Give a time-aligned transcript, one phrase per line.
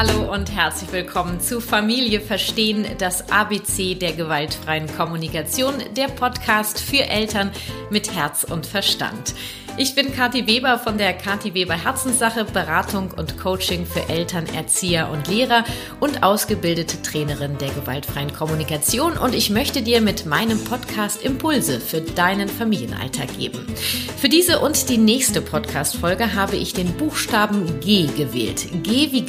[0.00, 7.04] Hallo und herzlich willkommen zu Familie Verstehen, das ABC der gewaltfreien Kommunikation, der Podcast für
[7.04, 7.50] Eltern
[7.90, 9.34] mit Herz und Verstand.
[9.76, 15.08] Ich bin Kathi Weber von der Kathi Weber Herzenssache, Beratung und Coaching für Eltern, Erzieher
[15.10, 15.64] und Lehrer
[16.00, 22.00] und ausgebildete Trainerin der gewaltfreien Kommunikation und ich möchte dir mit meinem Podcast Impulse für
[22.00, 23.64] deinen Familienalltag geben.
[24.18, 28.66] Für diese und die nächste Podcast-Folge habe ich den Buchstaben G gewählt.
[28.82, 29.22] G wie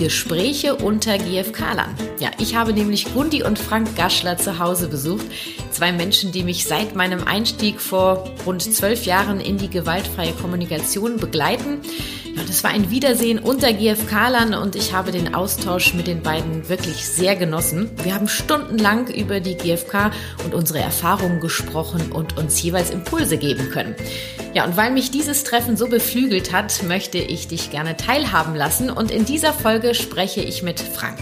[0.62, 1.96] Gespräche unter GFK-Lern.
[2.20, 5.26] Ja, ich habe nämlich Gundi und Frank Gaschler zu Hause besucht.
[5.72, 11.18] Zwei Menschen, die mich seit meinem Einstieg vor rund zwölf Jahren in die gewaltfreie Kommunikation
[11.18, 11.80] begleiten.
[12.36, 16.70] Ja, das war ein Wiedersehen unter GFK-Lern und ich habe den Austausch mit den beiden
[16.70, 17.90] wirklich sehr genossen.
[18.04, 20.12] Wir haben stundenlang über die GFK
[20.46, 23.96] und unsere Erfahrungen gesprochen und uns jeweils Impulse geben können.
[24.54, 28.90] Ja, und weil mich dieses Treffen so beflügelt hat, möchte ich dich gerne teilhaben lassen
[28.90, 31.20] und in dieser Folge spreche ich mit Frank.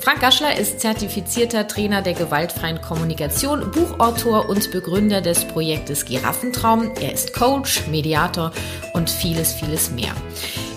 [0.00, 6.92] Frank Gaschler ist zertifizierter Trainer der gewaltfreien Kommunikation, Buchautor und Begründer des Projektes Giraffentraum.
[7.00, 8.52] Er ist Coach, Mediator
[8.94, 10.14] und vieles, vieles mehr.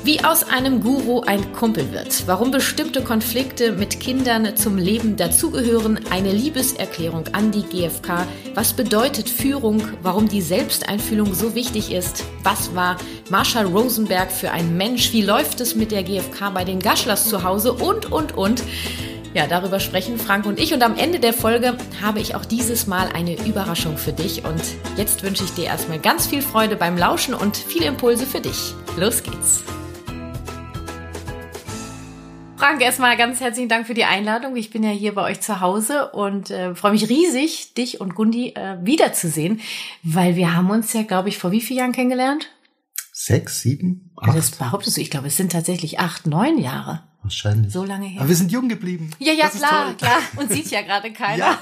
[0.03, 5.99] Wie aus einem Guru ein Kumpel wird, warum bestimmte Konflikte mit Kindern zum Leben dazugehören,
[6.09, 12.73] eine Liebeserklärung an die GfK, was bedeutet Führung, warum die Selbsteinfühlung so wichtig ist, was
[12.73, 12.97] war
[13.29, 17.43] Marshall Rosenberg für ein Mensch, wie läuft es mit der GfK bei den Gaschlers zu
[17.43, 17.73] Hause?
[17.73, 18.63] Und, und, und.
[19.33, 20.73] Ja, darüber sprechen Frank und ich.
[20.73, 24.43] Und am Ende der Folge habe ich auch dieses Mal eine Überraschung für dich.
[24.43, 24.61] Und
[24.97, 28.73] jetzt wünsche ich dir erstmal ganz viel Freude beim Lauschen und viele Impulse für dich.
[28.97, 29.63] Los geht's!
[32.57, 34.55] Frank, erstmal ganz herzlichen Dank für die Einladung.
[34.57, 38.13] Ich bin ja hier bei euch zu Hause und äh, freue mich riesig, dich und
[38.13, 39.61] Gundi äh, wiederzusehen,
[40.03, 42.49] weil wir haben uns ja, glaube ich, vor wie vielen Jahren kennengelernt?
[43.23, 44.35] Sechs, sieben, acht?
[44.35, 45.01] Das behauptest du.
[45.01, 47.03] Ich glaube, es sind tatsächlich acht, neun Jahre.
[47.21, 47.71] Wahrscheinlich.
[47.71, 48.21] So lange her.
[48.21, 49.11] Aber wir sind jung geblieben.
[49.19, 50.17] Ja, ja, klar, klar.
[50.37, 51.37] Und sieht ja gerade keiner.
[51.37, 51.59] Ja.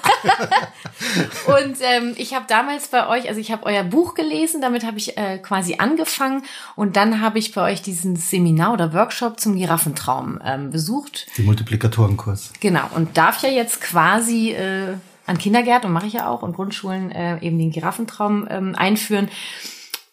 [1.57, 4.99] und ähm, ich habe damals bei euch, also ich habe euer Buch gelesen, damit habe
[4.99, 6.43] ich äh, quasi angefangen
[6.77, 11.27] und dann habe ich bei euch diesen Seminar oder Workshop zum Giraffentraum ähm, besucht.
[11.37, 12.53] Den Multiplikatorenkurs.
[12.61, 12.87] Genau.
[12.95, 14.93] Und darf ja jetzt quasi äh,
[15.25, 19.27] an Kindergärten, mache ich ja auch, und Grundschulen äh, eben den Giraffentraum ähm, einführen.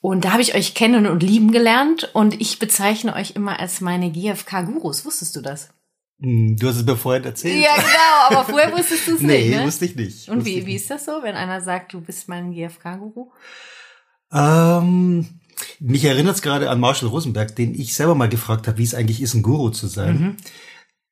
[0.06, 3.80] Und da habe ich euch kennen und lieben gelernt und ich bezeichne euch immer als
[3.80, 5.04] meine GFK-Gurus.
[5.04, 5.70] Wusstest du das?
[6.20, 7.60] Hm, du hast es mir vorher erzählt.
[7.60, 9.58] Ja, genau, aber vorher wusstest du es nee, nicht.
[9.58, 10.28] Nee, wusste ich nicht.
[10.28, 13.32] Und wie, wie ist das so, wenn einer sagt, du bist mein GFK-Guru?
[14.32, 15.40] Ähm,
[15.80, 18.94] mich erinnert es gerade an Marshall Rosenberg, den ich selber mal gefragt habe, wie es
[18.94, 20.20] eigentlich ist, ein Guru zu sein.
[20.20, 20.36] Mhm.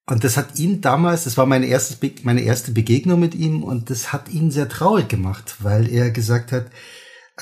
[0.07, 3.91] Und das hat ihn damals, das war meine, erstes, meine erste Begegnung mit ihm und
[3.91, 6.67] das hat ihn sehr traurig gemacht, weil er gesagt hat,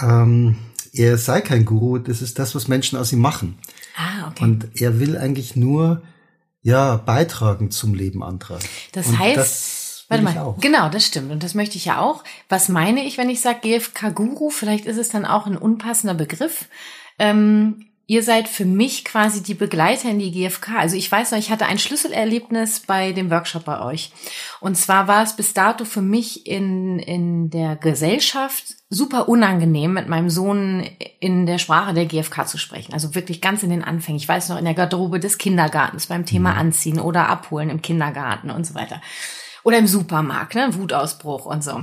[0.00, 0.56] ähm,
[0.92, 3.58] er sei kein Guru, das ist das, was Menschen aus ihm machen.
[3.96, 4.44] Ah, okay.
[4.44, 6.02] Und er will eigentlich nur,
[6.60, 8.58] ja, beitragen zum Leben anderer.
[8.92, 11.32] Das Und heißt, das warte mal, genau, das stimmt.
[11.32, 12.24] Und das möchte ich ja auch.
[12.48, 14.50] Was meine ich, wenn ich sage GFK-Guru?
[14.50, 16.68] Vielleicht ist es dann auch ein unpassender Begriff.
[17.18, 20.76] Ähm, Ihr seid für mich quasi die Begleiter in die GfK.
[20.76, 24.12] Also ich weiß noch, ich hatte ein Schlüsselerlebnis bei dem Workshop bei euch.
[24.60, 30.08] Und zwar war es bis dato für mich in, in der Gesellschaft super unangenehm, mit
[30.08, 30.86] meinem Sohn
[31.20, 32.92] in der Sprache der GfK zu sprechen.
[32.92, 34.20] Also wirklich ganz in den Anfängen.
[34.20, 38.50] Ich weiß noch, in der Garderobe des Kindergartens beim Thema Anziehen oder Abholen im Kindergarten
[38.50, 39.00] und so weiter.
[39.62, 40.68] Oder im Supermarkt, ne?
[40.74, 41.82] Wutausbruch und so.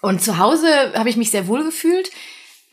[0.00, 2.10] Und zu Hause habe ich mich sehr wohl gefühlt.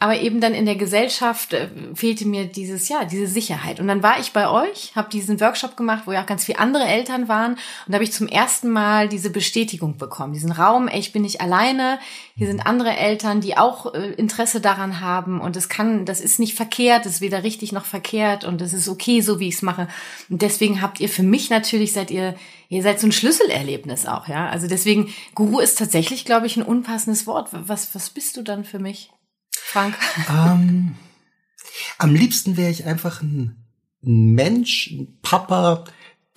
[0.01, 3.81] Aber eben dann in der Gesellschaft äh, fehlte mir dieses, ja, diese Sicherheit.
[3.81, 6.59] Und dann war ich bei euch, habe diesen Workshop gemacht, wo ja auch ganz viele
[6.59, 7.53] andere Eltern waren.
[7.53, 11.23] Und da habe ich zum ersten Mal diese Bestätigung bekommen, diesen Raum, ey, ich bin
[11.23, 11.99] nicht alleine,
[12.37, 15.41] hier sind andere Eltern, die auch äh, Interesse daran haben.
[15.41, 18.71] Und es kann, das ist nicht verkehrt, es ist weder richtig noch verkehrt und es
[18.71, 19.89] ist okay, so wie ich es mache.
[20.29, 22.35] Und deswegen habt ihr für mich natürlich, seid ihr,
[22.69, 24.47] ihr seid so ein Schlüsselerlebnis auch, ja.
[24.47, 27.49] Also deswegen, Guru ist tatsächlich, glaube ich, ein unpassendes Wort.
[27.51, 29.11] Was, was bist du dann für mich?
[29.69, 29.95] Frank?
[30.29, 30.95] Ähm,
[31.99, 33.55] am liebsten wäre ich einfach ein,
[34.01, 35.83] Mensch, ein Papa,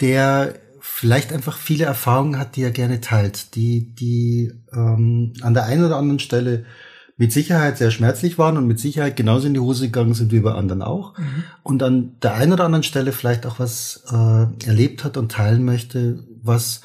[0.00, 5.64] der vielleicht einfach viele Erfahrungen hat, die er gerne teilt, die, die ähm, an der
[5.64, 6.67] einen oder anderen Stelle
[7.17, 10.40] mit Sicherheit sehr schmerzlich waren und mit Sicherheit genauso in die Hose gegangen sind wie
[10.40, 11.17] bei anderen auch.
[11.17, 11.44] Mhm.
[11.62, 15.64] Und an der einen oder anderen Stelle vielleicht auch was äh, erlebt hat und teilen
[15.64, 16.82] möchte, was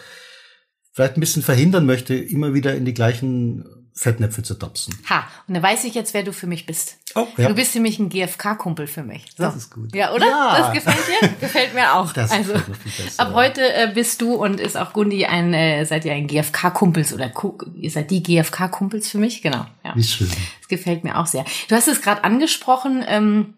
[0.93, 3.65] vielleicht ein bisschen verhindern möchte, immer wieder in die gleichen
[3.97, 4.95] Fettnäpfe zu tapsen.
[5.09, 6.97] Ha, und dann weiß ich jetzt, wer du für mich bist.
[7.15, 7.47] Oh, ja.
[7.47, 9.25] Du bist nämlich ein GFK-Kumpel für mich.
[9.35, 9.44] So.
[9.44, 9.95] Das ist gut.
[9.95, 10.27] Ja, oder?
[10.27, 10.57] Ja.
[10.59, 11.27] Das gefällt dir?
[11.41, 12.13] gefällt mir auch.
[12.13, 12.69] Das also, besser,
[13.17, 17.11] ab heute äh, bist du und ist auch Gundi ein, äh, seid ihr ein GFK-Kumpels
[17.11, 19.41] oder Ku- ihr seid die GFK-Kumpels für mich?
[19.41, 19.65] Genau.
[19.83, 19.95] Ja.
[19.95, 20.29] Wie schön.
[20.59, 21.43] Das gefällt mir auch sehr.
[21.67, 23.55] Du hast es gerade angesprochen, ähm,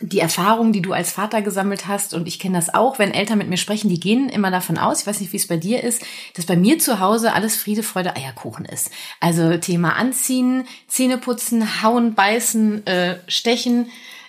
[0.00, 3.38] die Erfahrung, die du als Vater gesammelt hast, und ich kenne das auch, wenn Eltern
[3.38, 5.82] mit mir sprechen, die gehen immer davon aus, ich weiß nicht, wie es bei dir
[5.82, 6.02] ist,
[6.34, 8.90] dass bei mir zu Hause alles Friede, Freude, Eierkuchen ist.
[9.20, 13.88] Also Thema Anziehen, Zähne putzen, hauen, beißen, äh, stechen.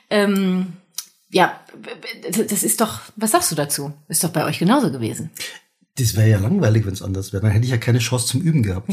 [0.09, 0.73] Ähm,
[1.29, 1.59] ja,
[2.31, 3.91] das ist doch, was sagst du dazu?
[4.07, 5.31] Ist doch bei euch genauso gewesen.
[5.97, 7.43] Das wäre ja langweilig, wenn es anders wäre.
[7.43, 8.89] Dann hätte ich ja keine Chance zum Üben gehabt.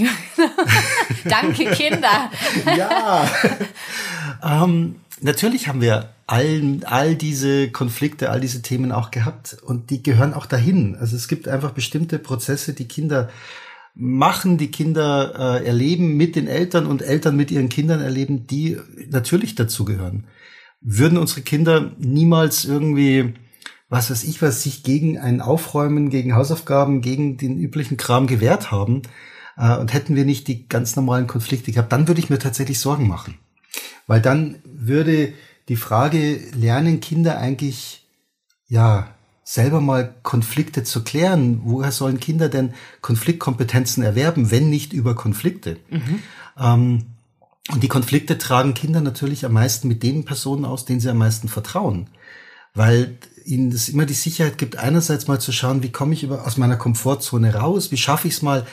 [1.24, 2.30] Danke, Kinder.
[2.76, 3.30] ja.
[4.42, 10.02] ähm, natürlich haben wir all, all diese Konflikte, all diese Themen auch gehabt und die
[10.02, 10.96] gehören auch dahin.
[10.96, 13.30] Also es gibt einfach bestimmte Prozesse, die Kinder
[13.94, 18.78] machen, die Kinder äh, erleben mit den Eltern und Eltern mit ihren Kindern erleben, die
[19.08, 20.24] natürlich dazugehören.
[20.80, 23.34] Würden unsere Kinder niemals irgendwie
[23.94, 28.70] was weiß ich was, sich gegen ein Aufräumen, gegen Hausaufgaben, gegen den üblichen Kram gewehrt
[28.70, 29.02] haben
[29.56, 32.80] äh, und hätten wir nicht die ganz normalen Konflikte gehabt, dann würde ich mir tatsächlich
[32.80, 33.38] Sorgen machen.
[34.06, 35.32] Weil dann würde
[35.68, 38.06] die Frage, lernen Kinder eigentlich,
[38.68, 39.08] ja,
[39.44, 41.60] selber mal Konflikte zu klären.
[41.64, 42.72] Woher sollen Kinder denn
[43.02, 45.76] Konfliktkompetenzen erwerben, wenn nicht über Konflikte?
[45.90, 46.22] Mhm.
[46.58, 47.06] Ähm,
[47.70, 51.18] und die Konflikte tragen Kinder natürlich am meisten mit den Personen aus, denen sie am
[51.18, 52.08] meisten vertrauen.
[52.74, 56.46] Weil ihnen das immer die Sicherheit gibt, einerseits mal zu schauen, wie komme ich über,
[56.46, 58.66] aus meiner Komfortzone raus, wie schaffe ich es mal,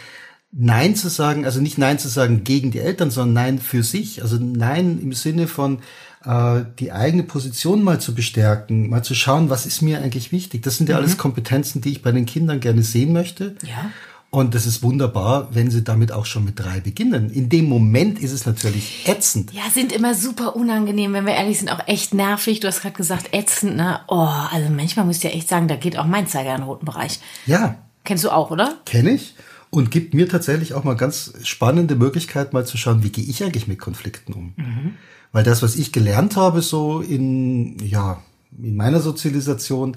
[0.53, 4.21] Nein zu sagen, also nicht Nein zu sagen gegen die Eltern, sondern Nein für sich.
[4.21, 5.79] Also Nein im Sinne von
[6.25, 10.63] äh, die eigene Position mal zu bestärken, mal zu schauen, was ist mir eigentlich wichtig.
[10.63, 11.03] Das sind ja mhm.
[11.03, 13.55] alles Kompetenzen, die ich bei den Kindern gerne sehen möchte.
[13.65, 13.91] Ja.
[14.33, 17.29] Und das ist wunderbar, wenn sie damit auch schon mit drei beginnen.
[17.29, 19.51] In dem Moment ist es natürlich ätzend.
[19.51, 22.61] Ja, sind immer super unangenehm, wenn wir ehrlich sind, auch echt nervig.
[22.61, 23.99] Du hast gerade gesagt, ätzend, ne?
[24.07, 26.85] Oh, also manchmal ich ja echt sagen, da geht auch mein Zeiger in den roten
[26.85, 27.19] Bereich.
[27.45, 27.75] Ja.
[28.05, 28.77] Kennst du auch, oder?
[28.85, 29.35] Kenn ich.
[29.69, 33.43] Und gibt mir tatsächlich auch mal ganz spannende Möglichkeit, mal zu schauen, wie gehe ich
[33.43, 34.53] eigentlich mit Konflikten um.
[34.55, 34.95] Mhm.
[35.31, 38.21] Weil das, was ich gelernt habe, so in, ja,
[38.61, 39.95] in meiner Sozialisation,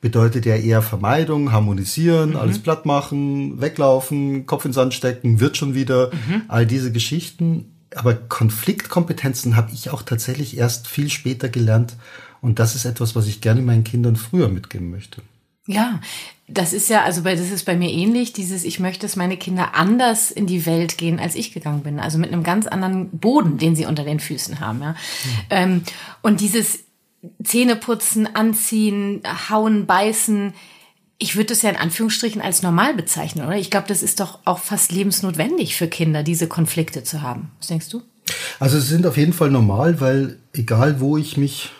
[0.00, 2.36] bedeutet ja eher Vermeidung, harmonisieren, mhm.
[2.36, 6.42] alles platt machen, weglaufen, Kopf in Sand stecken, wird schon wieder, mhm.
[6.48, 7.72] all diese Geschichten.
[7.94, 11.96] Aber Konfliktkompetenzen habe ich auch tatsächlich erst viel später gelernt.
[12.40, 15.22] Und das ist etwas, was ich gerne meinen Kindern früher mitgeben möchte.
[15.66, 16.00] Ja,
[16.48, 19.36] das ist ja, also bei, das ist bei mir ähnlich, dieses, ich möchte, dass meine
[19.36, 21.98] Kinder anders in die Welt gehen, als ich gegangen bin.
[21.98, 24.92] Also mit einem ganz anderen Boden, den sie unter den Füßen haben, ja.
[24.92, 24.96] Mhm.
[25.50, 25.82] Ähm,
[26.22, 26.86] und dieses,
[27.42, 30.52] Zähne putzen, anziehen, hauen, beißen.
[31.18, 33.56] Ich würde das ja in Anführungsstrichen als normal bezeichnen, oder?
[33.56, 37.50] Ich glaube, das ist doch auch fast lebensnotwendig für Kinder, diese Konflikte zu haben.
[37.58, 38.02] Was denkst du?
[38.58, 41.70] Also sie sind auf jeden Fall normal, weil egal wo ich mich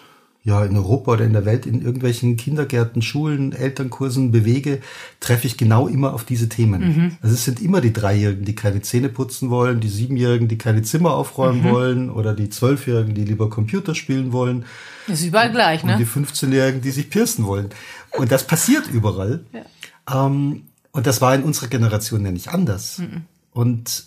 [0.47, 4.81] ja, in Europa oder in der Welt in irgendwelchen Kindergärten, Schulen, Elternkursen bewege,
[5.19, 6.83] treffe ich genau immer auf diese Themen.
[6.83, 7.17] Mhm.
[7.21, 10.83] Also es sind immer die Dreijährigen, die keine Zähne putzen wollen, die Siebenjährigen, die keine
[10.83, 11.71] Zimmer aufräumen mhm.
[11.71, 14.65] wollen oder die Zwölfjährigen, die lieber Computer spielen wollen.
[15.09, 15.95] Das ist überall gleich, ne?
[15.95, 17.71] Und die 15-Jährigen, die sich piercen wollen.
[18.13, 19.41] Und das passiert überall.
[19.53, 20.27] Ja.
[20.27, 20.63] Ähm,
[20.93, 22.99] und das war in unserer Generation ja nicht anders.
[22.99, 23.23] Mhm.
[23.53, 24.05] Und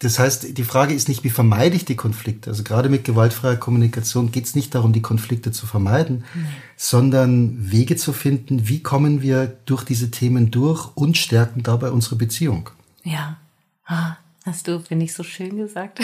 [0.00, 2.48] das heißt, die Frage ist nicht, wie vermeide ich die Konflikte?
[2.48, 6.42] Also gerade mit gewaltfreier Kommunikation geht es nicht darum, die Konflikte zu vermeiden, nee.
[6.74, 12.16] sondern Wege zu finden, wie kommen wir durch diese Themen durch und stärken dabei unsere
[12.16, 12.70] Beziehung.
[13.04, 13.36] Ja,
[13.84, 14.16] ah,
[14.46, 16.00] hast du, finde ich, so schön gesagt.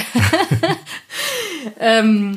[1.80, 2.36] ähm,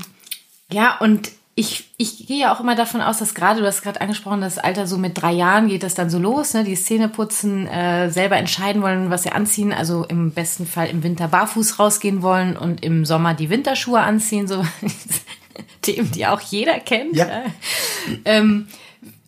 [0.71, 1.29] ja, und
[1.59, 4.57] ich, ich gehe ja auch immer davon aus, dass gerade, du hast gerade angesprochen, das
[4.57, 6.63] Alter so mit drei Jahren geht das dann so los, ne?
[6.63, 11.03] die Szene putzen, äh, selber entscheiden wollen, was sie anziehen, also im besten Fall im
[11.03, 14.65] Winter barfuß rausgehen wollen und im Sommer die Winterschuhe anziehen, so
[15.81, 17.17] Themen, die auch jeder kennt.
[17.17, 17.43] Ja.
[18.23, 18.69] Ähm,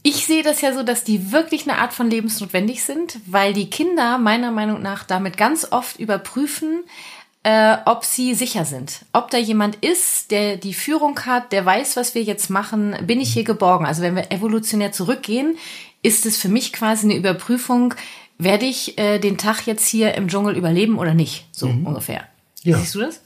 [0.02, 3.70] ich sehe das ja so, dass die wirklich eine Art von lebensnotwendig sind, weil die
[3.70, 6.86] Kinder meiner Meinung nach damit ganz oft überprüfen,
[7.44, 9.06] äh, ob sie sicher sind.
[9.14, 13.20] Ob da jemand ist, der die Führung hat, der weiß, was wir jetzt machen, bin
[13.20, 13.86] ich hier geborgen.
[13.86, 15.58] Also wenn wir evolutionär zurückgehen,
[16.04, 17.96] ist es für mich quasi eine Überprüfung,
[18.38, 21.48] werde ich äh, den Tag jetzt hier im Dschungel überleben oder nicht?
[21.52, 21.88] So mhm.
[21.88, 22.26] ungefähr.
[22.64, 22.78] Ja.
[22.78, 23.22] Siehst du das?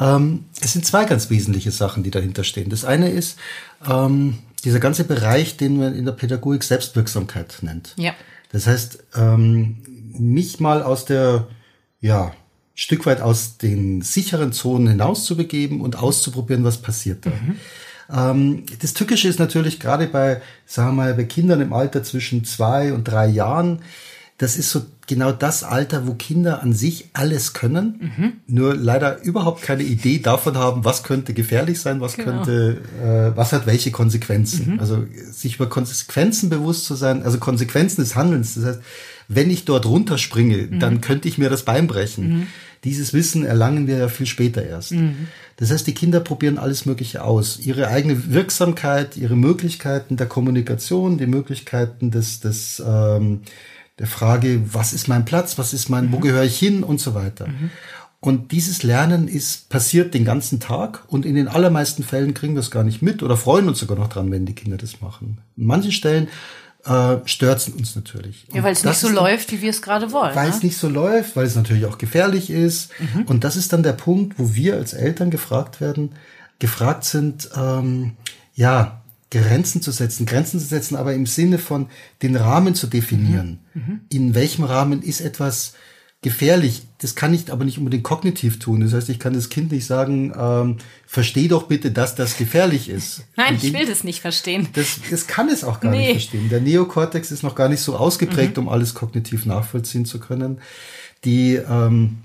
[0.00, 2.70] Ähm, es sind zwei ganz wesentliche Sachen, die dahinter stehen.
[2.70, 3.38] Das eine ist
[3.88, 7.94] ähm, dieser ganze Bereich, den man in der Pädagogik Selbstwirksamkeit nennt.
[7.96, 8.14] Ja.
[8.50, 9.82] Das heißt, ähm,
[10.18, 11.46] mich mal aus der
[12.00, 12.32] ja,
[12.74, 17.30] Stück weit aus den sicheren Zonen hinaus zu begeben und auszuprobieren, was passiert da.
[17.30, 17.56] Mhm.
[18.12, 22.44] Ähm, das Tückische ist natürlich gerade bei, sagen wir mal, bei Kindern im Alter zwischen
[22.44, 23.80] zwei und drei Jahren,
[24.38, 28.32] das ist so genau das Alter, wo Kinder an sich alles können, mhm.
[28.46, 32.42] nur leider überhaupt keine Idee davon haben, was könnte gefährlich sein, was genau.
[32.42, 34.74] könnte, äh, was hat welche Konsequenzen.
[34.74, 34.80] Mhm.
[34.80, 38.54] Also sich über Konsequenzen bewusst zu sein, also Konsequenzen des Handelns.
[38.54, 38.80] Das heißt,
[39.28, 40.80] wenn ich dort runterspringe, mhm.
[40.80, 42.28] dann könnte ich mir das Bein brechen.
[42.28, 42.46] Mhm.
[42.84, 44.92] Dieses Wissen erlangen wir ja viel später erst.
[44.92, 45.28] Mhm.
[45.56, 47.58] Das heißt, die Kinder probieren alles Mögliche aus.
[47.58, 53.40] Ihre eigene Wirksamkeit, ihre Möglichkeiten der Kommunikation, die Möglichkeiten des, des ähm,
[53.98, 56.12] der Frage, was ist mein Platz, was ist mein, mhm.
[56.12, 57.46] wo gehöre ich hin und so weiter.
[57.48, 57.70] Mhm.
[58.20, 62.60] Und dieses Lernen ist passiert den ganzen Tag und in den allermeisten Fällen kriegen wir
[62.60, 65.38] es gar nicht mit oder freuen uns sogar noch dran, wenn die Kinder das machen.
[65.58, 66.28] In manchen Stellen
[66.84, 68.46] äh, stört es uns natürlich.
[68.52, 70.34] Ja, weil es nicht so läuft, wie wir es gerade wollen.
[70.34, 70.54] Weil ne?
[70.54, 72.90] es nicht so läuft, weil es natürlich auch gefährlich ist.
[72.98, 73.22] Mhm.
[73.22, 76.12] Und das ist dann der Punkt, wo wir als Eltern gefragt werden,
[76.58, 78.12] gefragt sind, ähm,
[78.54, 79.00] ja,
[79.30, 81.88] Grenzen zu setzen, Grenzen zu setzen, aber im Sinne von
[82.22, 83.60] den Rahmen zu definieren.
[83.74, 83.82] Mhm.
[83.82, 84.00] mhm.
[84.10, 85.74] In welchem Rahmen ist etwas
[86.24, 86.82] gefährlich.
[86.98, 88.80] Das kann ich aber nicht unbedingt kognitiv tun.
[88.80, 92.88] Das heißt, ich kann das Kind nicht sagen, ähm, versteh doch bitte, dass das gefährlich
[92.88, 93.24] ist.
[93.36, 94.66] Nein, ich will das nicht verstehen.
[94.72, 95.98] Das, das kann es auch gar nee.
[95.98, 96.48] nicht verstehen.
[96.48, 98.64] Der Neokortex ist noch gar nicht so ausgeprägt, mhm.
[98.64, 100.62] um alles kognitiv nachvollziehen zu können.
[101.24, 102.23] Die ähm,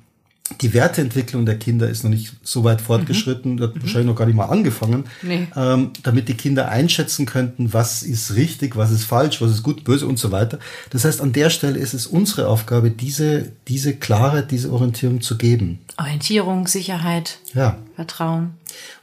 [0.62, 3.62] die Werteentwicklung der Kinder ist noch nicht so weit fortgeschritten, mhm.
[3.62, 3.82] hat mhm.
[3.82, 5.48] wahrscheinlich noch gar nicht mal angefangen, nee.
[5.56, 9.84] ähm, damit die Kinder einschätzen könnten, was ist richtig, was ist falsch, was ist gut,
[9.84, 10.60] böse und so weiter.
[10.89, 15.38] Das heißt, an der Stelle ist es unsere Aufgabe, diese, diese Klarheit, diese Orientierung zu
[15.38, 15.79] geben.
[15.98, 17.77] Orientierung, Sicherheit, ja.
[17.96, 18.51] Vertrauen.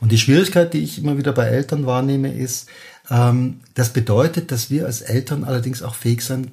[0.00, 2.68] Und die Schwierigkeit, die ich immer wieder bei Eltern wahrnehme, ist,
[3.10, 6.50] ähm, das bedeutet, dass wir als Eltern allerdings auch fähig sein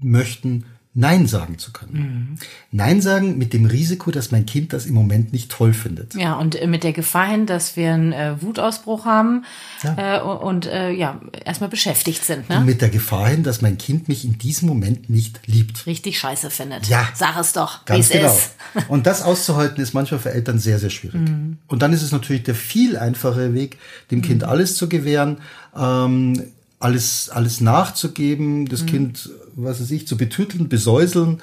[0.00, 0.64] möchten,
[0.98, 1.92] Nein sagen zu können.
[1.92, 2.38] Mhm.
[2.72, 6.14] Nein sagen mit dem Risiko, dass mein Kind das im Moment nicht toll findet.
[6.14, 9.44] Ja, und äh, mit der Gefahr hin, dass wir einen äh, Wutausbruch haben
[9.82, 10.16] ja.
[10.16, 12.48] äh, und äh, ja, erstmal beschäftigt sind.
[12.48, 12.58] Ne?
[12.58, 15.86] Und mit der Gefahr hin, dass mein Kind mich in diesem Moment nicht liebt.
[15.86, 16.86] Richtig scheiße findet.
[16.86, 17.06] Ja.
[17.14, 18.34] Sag es doch, wie es genau.
[18.34, 18.54] ist.
[18.88, 21.20] und das auszuhalten ist manchmal für Eltern sehr, sehr schwierig.
[21.20, 21.58] Mhm.
[21.66, 23.76] Und dann ist es natürlich der viel einfachere Weg,
[24.10, 24.48] dem Kind mhm.
[24.48, 25.42] alles zu gewähren,
[25.76, 26.42] ähm,
[26.78, 28.86] alles, alles nachzugeben, das mhm.
[28.86, 31.42] Kind, was weiß ich, zu betüteln, besäuseln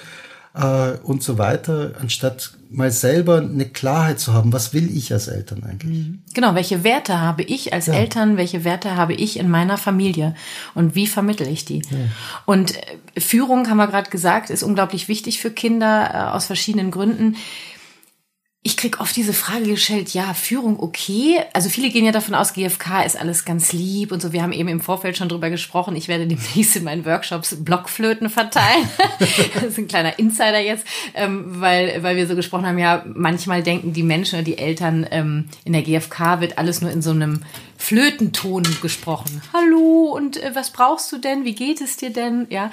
[0.54, 5.28] äh, und so weiter, anstatt mal selber eine Klarheit zu haben, was will ich als
[5.28, 6.08] Eltern eigentlich?
[6.08, 6.22] Mhm.
[6.34, 7.94] Genau, welche Werte habe ich als ja.
[7.94, 10.36] Eltern, welche Werte habe ich in meiner Familie
[10.74, 11.82] und wie vermittle ich die?
[11.90, 11.98] Ja.
[12.46, 12.76] Und
[13.16, 17.36] äh, Führung, haben wir gerade gesagt, ist unglaublich wichtig für Kinder äh, aus verschiedenen Gründen
[18.66, 21.42] ich krieg oft diese Frage gestellt, ja, Führung okay.
[21.52, 24.32] Also viele gehen ja davon aus, GFK ist alles ganz lieb und so.
[24.32, 25.98] Wir haben eben im Vorfeld schon drüber gesprochen.
[25.98, 28.90] Ich werde demnächst in meinen Workshops Blockflöten verteilen.
[29.20, 33.64] das ist ein kleiner Insider jetzt, ähm, weil, weil wir so gesprochen haben, ja, manchmal
[33.64, 37.12] denken die Menschen oder die Eltern, ähm, in der GFK wird alles nur in so
[37.12, 37.44] einem
[37.78, 39.42] Flötenton gesprochen.
[39.52, 41.44] Hallo und äh, was brauchst du denn?
[41.44, 42.48] Wie geht es dir denn?
[42.50, 42.72] Ja,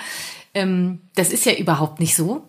[0.55, 2.45] ähm, das ist ja überhaupt nicht so.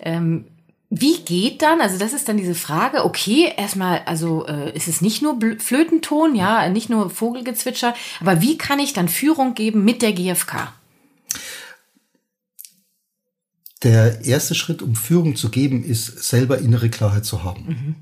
[0.00, 0.46] Ähm,
[0.88, 5.00] wie geht dann, also das ist dann diese Frage, okay, erstmal, also äh, ist es
[5.00, 10.00] nicht nur Flötenton, ja, nicht nur Vogelgezwitscher, aber wie kann ich dann Führung geben mit
[10.00, 10.72] der GfK?
[13.82, 17.66] Der erste Schritt, um Führung zu geben, ist selber innere Klarheit zu haben.
[17.66, 17.94] Mhm.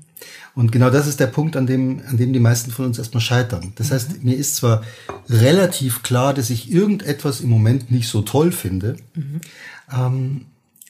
[0.53, 3.21] Und genau das ist der Punkt, an dem, an dem die meisten von uns erstmal
[3.21, 3.73] scheitern.
[3.75, 3.93] Das mhm.
[3.93, 4.83] heißt, mir ist zwar
[5.27, 9.41] relativ klar, dass ich irgendetwas im Moment nicht so toll finde, mhm.
[9.91, 10.45] ähm,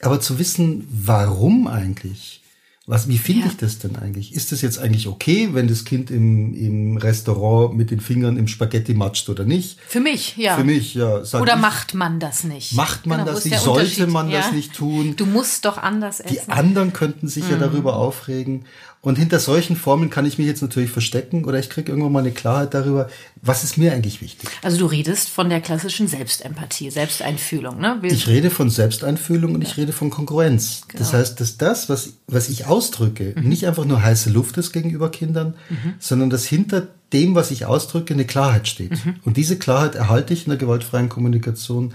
[0.06, 2.42] aber zu wissen, warum eigentlich?
[2.88, 3.48] Was, wie finde ja.
[3.48, 4.36] ich das denn eigentlich?
[4.36, 8.48] Ist das jetzt eigentlich okay, wenn das Kind im, im Restaurant mit den Fingern im
[8.48, 9.80] Spaghetti matscht oder nicht?
[9.88, 10.56] Für mich, ja.
[10.56, 11.18] Für mich, ja.
[11.18, 12.74] Oder ich, macht man das nicht?
[12.74, 13.58] Macht man genau, das nicht?
[13.58, 14.42] Sollte man ja.
[14.42, 15.16] das nicht tun?
[15.16, 16.36] Du musst doch anders essen.
[16.46, 17.52] Die anderen könnten sich mhm.
[17.52, 18.66] ja darüber aufregen.
[19.06, 22.20] Und hinter solchen Formeln kann ich mich jetzt natürlich verstecken oder ich kriege irgendwann mal
[22.22, 23.08] eine Klarheit darüber,
[23.40, 24.50] was ist mir eigentlich wichtig.
[24.64, 28.00] Also du redest von der klassischen Selbstempathie, Selbsteinfühlung, ne?
[28.02, 29.70] Wir ich rede von Selbsteinfühlung und ja.
[29.70, 30.86] ich rede von Konkurrenz.
[30.88, 30.98] Genau.
[30.98, 33.48] Das heißt, dass das, was, was ich ausdrücke, mhm.
[33.48, 35.94] nicht einfach nur heiße Luft ist gegenüber Kindern, mhm.
[36.00, 39.06] sondern dass hinter dem, was ich ausdrücke, eine Klarheit steht.
[39.06, 39.18] Mhm.
[39.24, 41.94] Und diese Klarheit erhalte ich in der gewaltfreien Kommunikation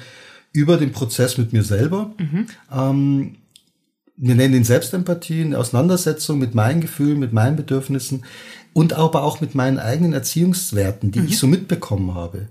[0.52, 2.12] über den Prozess mit mir selber.
[2.19, 2.47] Mhm.
[2.73, 3.37] Ähm,
[4.23, 8.25] wir nennen ihn Selbstempathie, eine Auseinandersetzung mit meinen Gefühlen, mit meinen Bedürfnissen
[8.75, 11.27] und aber auch mit meinen eigenen Erziehungswerten, die mhm.
[11.27, 12.49] ich so mitbekommen habe.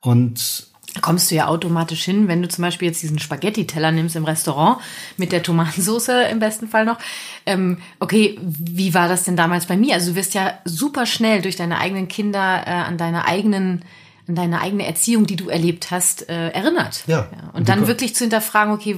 [0.00, 0.68] Und
[1.00, 4.78] kommst du ja automatisch hin, wenn du zum Beispiel jetzt diesen Spaghetti-Teller nimmst im Restaurant
[5.16, 6.98] mit der Tomatensauce im besten Fall noch.
[7.46, 9.94] Ähm, okay, wie war das denn damals bei mir?
[9.94, 13.84] Also du wirst ja super schnell durch deine eigenen Kinder äh, an deine eigenen
[14.28, 17.04] an deine eigene Erziehung, die du erlebt hast, äh, erinnert.
[17.06, 17.28] Ja.
[17.32, 17.50] ja.
[17.52, 18.96] Und dann wirklich zu hinterfragen, okay,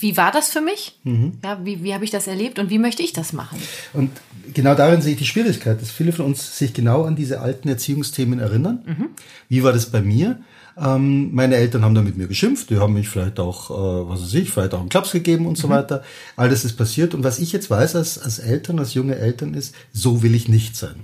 [0.00, 0.98] wie war das für mich?
[1.04, 1.34] Mhm.
[1.44, 3.58] Ja, wie, wie habe ich das erlebt und wie möchte ich das machen?
[3.92, 4.10] Und
[4.54, 7.68] genau darin sehe ich die Schwierigkeit, dass viele von uns sich genau an diese alten
[7.68, 8.82] Erziehungsthemen erinnern.
[8.86, 9.08] Mhm.
[9.48, 10.40] Wie war das bei mir?
[10.80, 14.22] Ähm, meine Eltern haben da mit mir geschimpft, die haben mich vielleicht auch, äh, was
[14.22, 15.62] weiß ich, vielleicht auch einen Klaps gegeben und mhm.
[15.62, 16.02] so weiter.
[16.36, 17.14] All das ist passiert.
[17.14, 20.48] Und was ich jetzt weiß als, als Eltern, als junge Eltern ist, so will ich
[20.48, 20.96] nicht sein.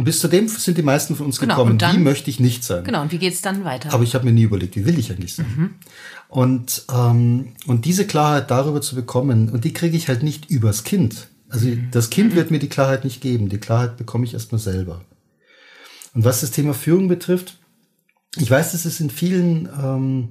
[0.00, 0.02] Mhm.
[0.02, 1.78] Und bis zu dem sind die meisten von uns Genau, gekommen.
[1.78, 2.84] dann- wie möchte ich nicht sein?
[2.84, 3.92] Genau, und wie geht's dann weiter?
[3.92, 5.46] Aber ich habe mir nie überlegt, wie will ich eigentlich sein?
[5.56, 5.70] Mhm.
[6.28, 10.84] Und, ähm, und diese Klarheit darüber zu bekommen, und die kriege ich halt nicht übers
[10.84, 11.28] Kind.
[11.48, 11.88] Also Mhm.
[11.90, 13.48] das Kind wird mir die Klarheit nicht geben.
[13.48, 15.04] Die Klarheit bekomme ich erstmal selber.
[16.14, 17.58] Und was das Thema Führung betrifft,
[18.36, 20.28] ich weiß, dass es in vielen, ähm,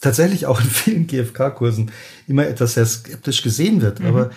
[0.00, 1.90] tatsächlich auch in vielen GFK-Kursen
[2.26, 4.00] immer etwas sehr skeptisch gesehen wird.
[4.00, 4.06] Mhm.
[4.06, 4.30] Aber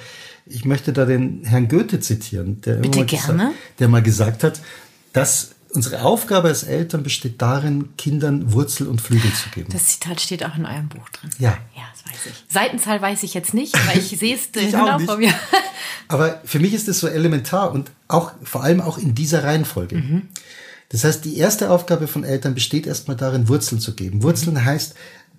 [0.49, 3.07] ich möchte da den Herrn Goethe zitieren, der, Bitte gerne.
[3.07, 4.61] Gesagt, der mal gesagt hat,
[5.13, 9.69] dass unsere Aufgabe als Eltern besteht darin, Kindern Wurzel und Flügel zu geben.
[9.71, 11.29] Das Zitat steht auch in eurem Buch drin.
[11.39, 11.57] Ja.
[11.75, 12.45] Ja, das weiß ich.
[12.47, 15.33] Seitenzahl weiß ich jetzt nicht, aber ich sehe es genau vor mir.
[16.09, 20.23] Aber für mich ist es so elementar und auch vor allem auch in dieser Reihenfolge.
[20.87, 24.23] Das heißt, die erste Aufgabe von Eltern besteht erstmal darin, Wurzeln zu geben.
[24.23, 24.95] Wurzeln heißt,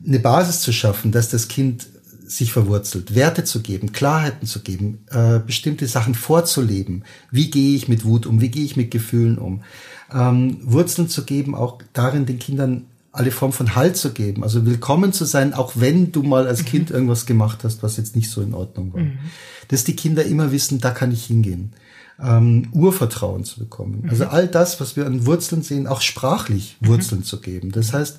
[0.07, 1.87] eine Basis zu schaffen, dass das Kind
[2.28, 7.04] sich verwurzelt, Werte zu geben, Klarheiten zu geben, äh, bestimmte Sachen vorzuleben.
[7.30, 8.40] Wie gehe ich mit Wut um?
[8.40, 9.62] Wie gehe ich mit Gefühlen um?
[10.12, 14.64] Ähm, Wurzeln zu geben, auch darin den Kindern alle Form von Halt zu geben, also
[14.66, 18.30] willkommen zu sein, auch wenn du mal als Kind irgendwas gemacht hast, was jetzt nicht
[18.30, 19.00] so in Ordnung war.
[19.68, 21.73] Dass die Kinder immer wissen, da kann ich hingehen.
[22.20, 24.06] Ähm, Urvertrauen zu bekommen.
[24.08, 27.73] Also all das, was wir an Wurzeln sehen, auch sprachlich Wurzeln zu geben.
[27.73, 28.18] Das heißt,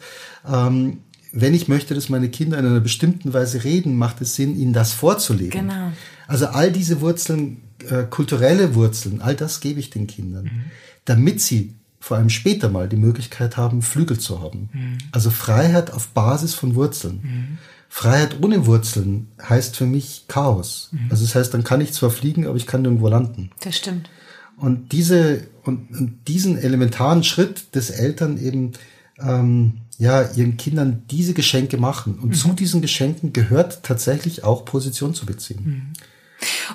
[0.50, 1.00] ähm,
[1.32, 4.74] wenn ich möchte, dass meine Kinder in einer bestimmten Weise reden, macht es Sinn, ihnen
[4.74, 5.52] das vorzuleben.
[5.68, 5.92] Genau.
[6.28, 10.50] Also all diese Wurzeln, äh, kulturelle Wurzeln, all das gebe ich den Kindern,
[11.06, 14.70] damit sie vor allem später mal die Möglichkeit haben, Flügel zu haben.
[15.12, 17.58] Also Freiheit auf Basis von Wurzeln.
[17.90, 20.92] Freiheit ohne Wurzeln heißt für mich Chaos.
[21.10, 23.50] Also das heißt, dann kann ich zwar fliegen, aber ich kann nirgendwo landen.
[23.62, 24.10] Das stimmt.
[24.56, 28.74] Und diese und, und diesen elementaren Schritt des Eltern eben
[29.22, 35.14] ähm, ja ihren Kindern diese Geschenke machen und zu diesen Geschenken gehört tatsächlich auch Position
[35.14, 35.94] zu beziehen.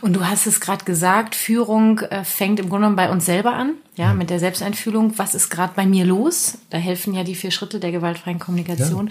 [0.02, 3.54] Und du hast es gerade gesagt, Führung äh, fängt im Grunde genommen bei uns selber
[3.54, 5.16] an, ja, mit der Selbsteinfühlung.
[5.16, 6.58] Was ist gerade bei mir los?
[6.68, 9.10] Da helfen ja die vier Schritte der gewaltfreien Kommunikation.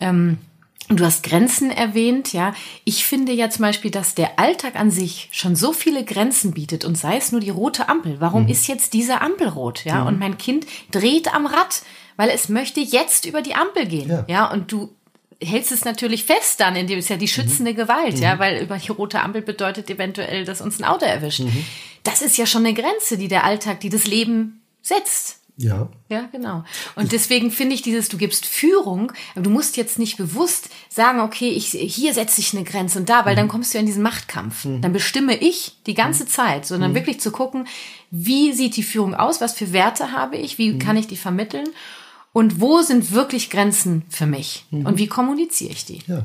[0.00, 0.36] Ähm,
[0.90, 2.52] und du hast Grenzen erwähnt, ja.
[2.84, 6.84] Ich finde ja zum Beispiel, dass der Alltag an sich schon so viele Grenzen bietet
[6.84, 8.16] und sei es nur die rote Ampel.
[8.20, 8.48] Warum Mhm.
[8.50, 10.02] ist jetzt diese Ampel rot, ja?
[10.04, 11.82] Und mein Kind dreht am Rad,
[12.16, 14.24] weil es möchte jetzt über die Ampel gehen, Ja.
[14.28, 14.50] ja.
[14.50, 14.90] Und du
[15.42, 18.90] hältst es natürlich fest dann, indem es ja die schützende Gewalt, ja, weil über die
[18.90, 21.42] rote Ampel bedeutet eventuell, dass uns ein Auto erwischt.
[22.04, 25.40] Das ist ja schon eine Grenze, die der Alltag, die das Leben setzt.
[25.58, 25.88] Ja.
[26.10, 26.64] Ja, genau.
[26.96, 31.20] Und deswegen finde ich dieses, du gibst Führung, aber du musst jetzt nicht bewusst sagen,
[31.20, 33.86] okay, ich, hier setze ich eine Grenze und da, weil dann kommst du ja in
[33.86, 34.64] diesen Machtkampf.
[34.64, 37.66] Dann bestimme ich die ganze Zeit, sondern wirklich zu gucken,
[38.10, 41.68] wie sieht die Führung aus, was für Werte habe ich, wie kann ich die vermitteln
[42.36, 46.00] und wo sind wirklich Grenzen für mich und wie kommuniziere ich die.
[46.06, 46.22] Ja.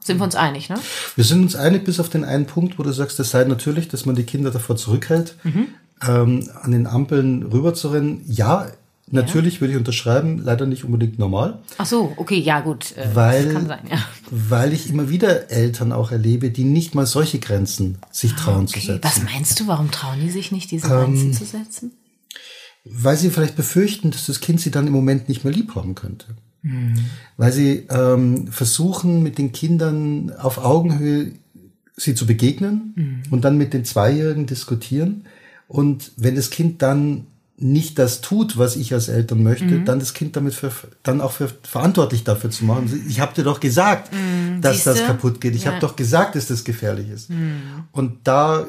[0.00, 0.76] Sind wir uns einig, ne?
[1.14, 3.86] Wir sind uns einig bis auf den einen Punkt, wo du sagst, es sei natürlich,
[3.88, 8.22] dass man die Kinder davor zurückhält, ähm, an den Ampeln rüberzurennen.
[8.26, 8.68] Ja,
[9.10, 13.52] natürlich würde ich unterschreiben, leider nicht unbedingt normal, Ach so, okay, ja gut, äh, weil,
[13.52, 13.98] kann sein, ja.
[14.30, 18.78] weil ich immer wieder Eltern auch erlebe, die nicht mal solche Grenzen sich trauen zu
[18.78, 19.04] Okay, setzen.
[19.04, 21.92] was meinst du, warum trauen die sich nicht, diese Grenzen zu setzen?
[22.88, 25.94] Weil sie vielleicht befürchten, dass das Kind sie dann im Moment nicht mehr lieb haben
[25.94, 26.26] könnte.
[27.36, 31.32] Weil sie ähm, versuchen, mit den Kindern auf Augenhöhe
[31.96, 35.26] sie zu begegnen und dann mit den Zweijährigen diskutieren.
[35.68, 37.26] Und wenn das Kind dann
[37.58, 40.70] nicht das tut, was ich als Eltern möchte, dann das Kind damit für,
[41.02, 43.04] dann auch für verantwortlich dafür zu machen.
[43.08, 44.12] Ich habe dir doch gesagt,
[44.60, 45.54] dass das kaputt geht.
[45.54, 45.70] Ich Ja.
[45.72, 47.30] habe doch gesagt, dass das gefährlich ist.
[47.92, 48.66] Und da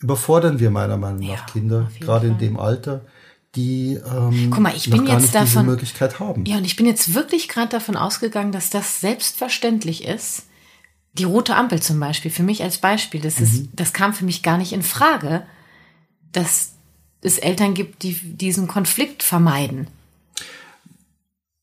[0.00, 2.40] überfordern wir meiner Meinung nach Ja, Kinder, gerade in Fall.
[2.40, 3.00] dem Alter,
[3.56, 6.44] die ähm, Guck mal, ich bin jetzt nicht diese davon- Möglichkeit haben.
[6.46, 10.44] Ja, und ich bin jetzt wirklich gerade davon ausgegangen, dass das selbstverständlich ist.
[11.12, 14.42] Die rote Ampel zum Beispiel, für mich als Beispiel, das ist, das kam für mich
[14.42, 15.44] gar nicht in Frage,
[16.32, 16.72] dass
[17.20, 19.86] es Eltern gibt, die diesen Konflikt vermeiden.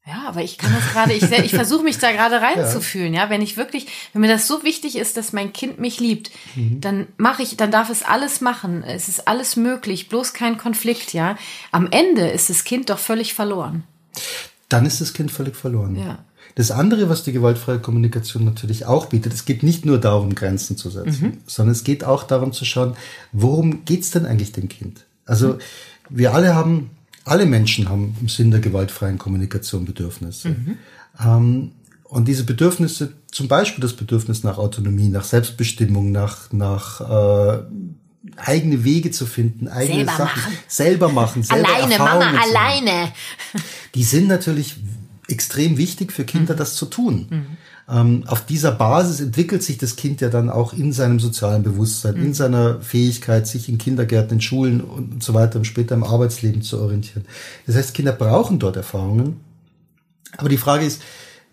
[0.07, 3.29] Ja, aber ich kann das gerade, ich, ich versuche mich da gerade reinzufühlen, ja.
[3.29, 7.07] Wenn ich wirklich, wenn mir das so wichtig ist, dass mein Kind mich liebt, dann
[7.17, 8.83] mache ich, dann darf es alles machen.
[8.83, 11.37] Es ist alles möglich, bloß kein Konflikt, ja.
[11.71, 13.83] Am Ende ist das Kind doch völlig verloren.
[14.69, 15.95] Dann ist das Kind völlig verloren.
[15.95, 16.25] Ja.
[16.55, 20.77] Das andere, was die gewaltfreie Kommunikation natürlich auch bietet, es geht nicht nur darum, Grenzen
[20.77, 21.37] zu setzen, Mhm.
[21.45, 22.95] sondern es geht auch darum zu schauen,
[23.31, 25.05] worum geht's denn eigentlich dem Kind?
[25.25, 25.59] Also
[26.09, 26.89] wir alle haben,
[27.25, 30.49] alle Menschen haben im Sinn der gewaltfreien Kommunikation Bedürfnisse.
[30.49, 30.77] Mhm.
[31.23, 31.71] Ähm,
[32.03, 37.63] und diese Bedürfnisse, zum Beispiel das Bedürfnis nach Autonomie, nach Selbstbestimmung, nach, nach äh,
[38.36, 40.57] eigene Wege zu finden, eigene Selber Sachen machen.
[40.67, 43.12] selber machen, selber Alleine, Erfahrungen Mama, alleine.
[43.95, 44.75] die sind natürlich
[45.27, 47.57] extrem wichtig für Kinder, das zu tun.
[47.91, 52.15] Ähm, auf dieser Basis entwickelt sich das Kind ja dann auch in seinem sozialen Bewusstsein,
[52.15, 52.27] mhm.
[52.27, 56.62] in seiner Fähigkeit, sich in Kindergärten, in Schulen und so weiter und später im Arbeitsleben
[56.62, 57.25] zu orientieren.
[57.67, 59.41] Das heißt, Kinder brauchen dort Erfahrungen.
[60.38, 61.01] Aber die Frage ist,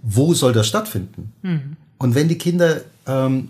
[0.01, 1.33] wo soll das stattfinden?
[1.43, 1.77] Mhm.
[1.99, 3.49] Und wenn die Kinder ähm,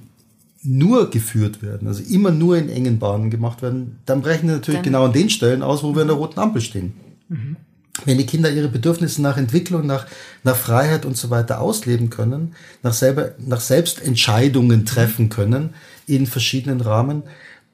[0.62, 4.78] nur geführt werden, also immer nur in engen Bahnen gemacht werden, dann brechen sie natürlich
[4.78, 6.94] dann genau an den Stellen aus, wo wir an der roten Ampel stehen.
[7.28, 7.56] Mhm.
[8.04, 10.06] Wenn die Kinder ihre Bedürfnisse nach Entwicklung, nach,
[10.44, 15.74] nach Freiheit und so weiter ausleben können, nach, selber, nach Selbstentscheidungen treffen können
[16.06, 17.22] in verschiedenen Rahmen,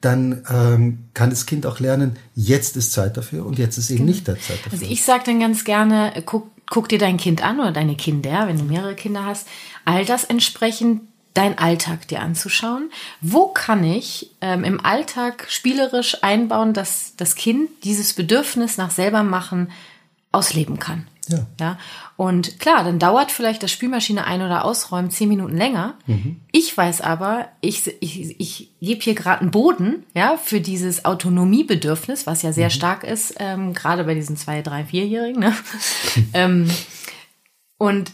[0.01, 3.99] dann ähm, kann das Kind auch lernen, jetzt ist Zeit dafür und jetzt ist eben
[3.99, 4.11] genau.
[4.11, 4.73] nicht der Zeit dafür.
[4.73, 8.47] Also ich sage dann ganz gerne, guck, guck dir dein Kind an oder deine Kinder,
[8.47, 9.47] wenn du mehrere Kinder hast,
[9.83, 11.01] all das entsprechend
[11.33, 12.89] dein Alltag dir anzuschauen.
[13.21, 19.23] Wo kann ich ähm, im Alltag spielerisch einbauen, dass das Kind dieses Bedürfnis nach selber
[19.23, 19.69] machen
[20.35, 21.07] ausleben kann?
[21.27, 21.47] Ja.
[21.59, 21.77] ja.
[22.17, 25.95] Und klar, dann dauert vielleicht das Spülmaschine ein- oder ausräumen zehn Minuten länger.
[26.05, 26.41] Mhm.
[26.51, 32.27] Ich weiß aber, ich, ich, ich gebe hier gerade einen Boden, ja, für dieses Autonomiebedürfnis,
[32.27, 32.71] was ja sehr mhm.
[32.71, 35.41] stark ist, ähm, gerade bei diesen zwei, drei, vierjährigen.
[35.41, 35.53] Ne?
[36.33, 36.69] ähm,
[37.77, 38.11] und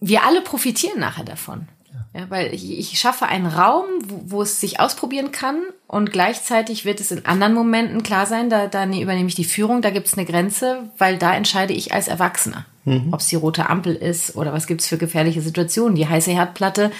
[0.00, 1.68] wir alle profitieren nachher davon.
[2.14, 6.84] Ja, weil ich, ich schaffe einen Raum, wo, wo, es sich ausprobieren kann und gleichzeitig
[6.84, 9.90] wird es in anderen Momenten klar sein, da, da ne, übernehme ich die Führung, da
[9.90, 13.12] gibt es eine Grenze, weil da entscheide ich als Erwachsener, mhm.
[13.12, 16.30] ob es die rote Ampel ist oder was gibt es für gefährliche Situationen, die heiße
[16.30, 16.90] Herdplatte.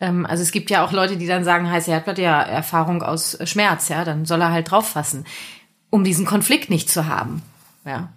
[0.00, 3.38] Ähm, also es gibt ja auch Leute, die dann sagen, heiße Herdplatte, ja, Erfahrung aus
[3.44, 5.24] Schmerz, ja, dann soll er halt drauf fassen,
[5.90, 7.42] um diesen Konflikt nicht zu haben.
[7.84, 8.08] Ja.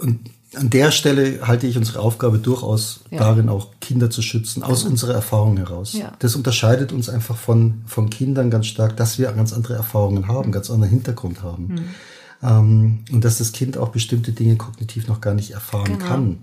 [0.00, 3.18] Und an der Stelle halte ich unsere Aufgabe durchaus ja.
[3.18, 4.92] darin, auch Kinder zu schützen, aus genau.
[4.92, 5.92] unserer Erfahrung heraus.
[5.92, 6.12] Ja.
[6.18, 10.48] Das unterscheidet uns einfach von, von Kindern ganz stark, dass wir ganz andere Erfahrungen haben,
[10.48, 10.52] mhm.
[10.52, 11.66] ganz anderen Hintergrund haben.
[11.66, 11.84] Mhm.
[12.42, 16.06] Ähm, und dass das Kind auch bestimmte Dinge kognitiv noch gar nicht erfahren genau.
[16.06, 16.38] kann.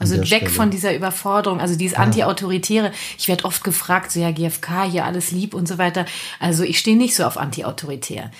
[0.00, 0.50] Also weg Stelle.
[0.50, 2.04] von dieser Überforderung, also dieses ja.
[2.04, 2.92] Anti-Autoritäre.
[3.18, 6.06] Ich werde oft gefragt, so ja, GFK, hier alles lieb und so weiter.
[6.38, 8.30] Also ich stehe nicht so auf Anti-Autoritär.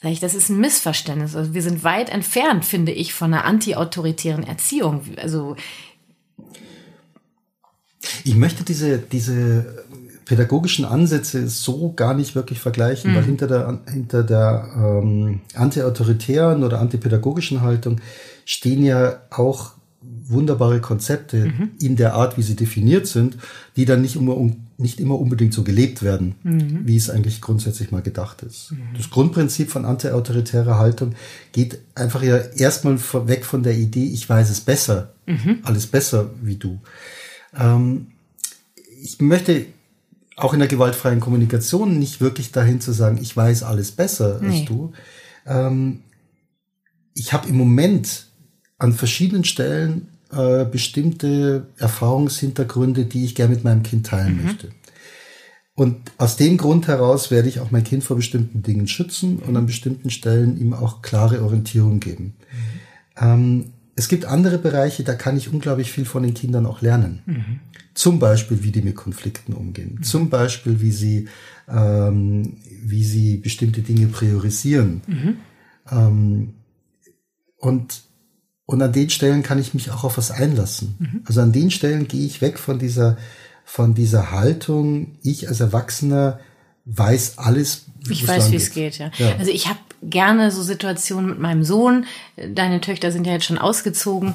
[0.00, 1.34] Sag ich, das ist ein Missverständnis.
[1.34, 5.02] Also wir sind weit entfernt, finde ich, von einer antiautoritären Erziehung.
[5.16, 5.56] Also
[8.24, 9.84] ich möchte diese, diese
[10.24, 13.16] pädagogischen Ansätze so gar nicht wirklich vergleichen, mhm.
[13.16, 18.00] weil hinter der, hinter der ähm, antiautoritären oder antipädagogischen Haltung
[18.44, 21.70] stehen ja auch wunderbare Konzepte mhm.
[21.80, 23.36] in der Art, wie sie definiert sind,
[23.76, 24.36] die dann nicht immer,
[24.76, 26.86] nicht immer unbedingt so gelebt werden, mhm.
[26.86, 28.72] wie es eigentlich grundsätzlich mal gedacht ist.
[28.72, 28.96] Mhm.
[28.96, 31.14] Das Grundprinzip von antiautoritärer Haltung
[31.52, 35.58] geht einfach ja erstmal weg von der Idee, ich weiß es besser, mhm.
[35.64, 36.78] alles besser wie du.
[37.58, 38.08] Ähm,
[39.02, 39.66] ich möchte
[40.36, 44.60] auch in der gewaltfreien Kommunikation nicht wirklich dahin zu sagen, ich weiß alles besser nee.
[44.60, 44.92] als du.
[45.44, 46.02] Ähm,
[47.14, 48.27] ich habe im Moment
[48.78, 54.44] an verschiedenen Stellen äh, bestimmte Erfahrungshintergründe, die ich gerne mit meinem Kind teilen mhm.
[54.44, 54.68] möchte.
[55.74, 59.56] Und aus dem Grund heraus werde ich auch mein Kind vor bestimmten Dingen schützen und
[59.56, 62.34] an bestimmten Stellen ihm auch klare Orientierung geben.
[62.34, 63.20] Mhm.
[63.20, 63.64] Ähm,
[63.94, 67.22] es gibt andere Bereiche, da kann ich unglaublich viel von den Kindern auch lernen.
[67.26, 67.60] Mhm.
[67.94, 69.96] Zum Beispiel, wie die mit Konflikten umgehen.
[69.98, 70.02] Mhm.
[70.02, 71.28] Zum Beispiel, wie sie,
[71.68, 75.02] ähm, wie sie bestimmte Dinge priorisieren.
[75.06, 75.36] Mhm.
[75.90, 76.54] Ähm,
[77.56, 78.02] und
[78.68, 80.94] und an den Stellen kann ich mich auch auf was einlassen.
[80.98, 81.22] Mhm.
[81.24, 83.16] Also an den Stellen gehe ich weg von dieser,
[83.64, 86.38] von dieser Haltung, ich als Erwachsener
[86.84, 87.86] weiß alles.
[88.10, 89.10] Ich weiß, wie es geht, ja.
[89.16, 89.36] ja.
[89.38, 92.04] Also ich habe gerne so Situationen mit meinem Sohn.
[92.36, 94.34] Deine Töchter sind ja jetzt schon ausgezogen.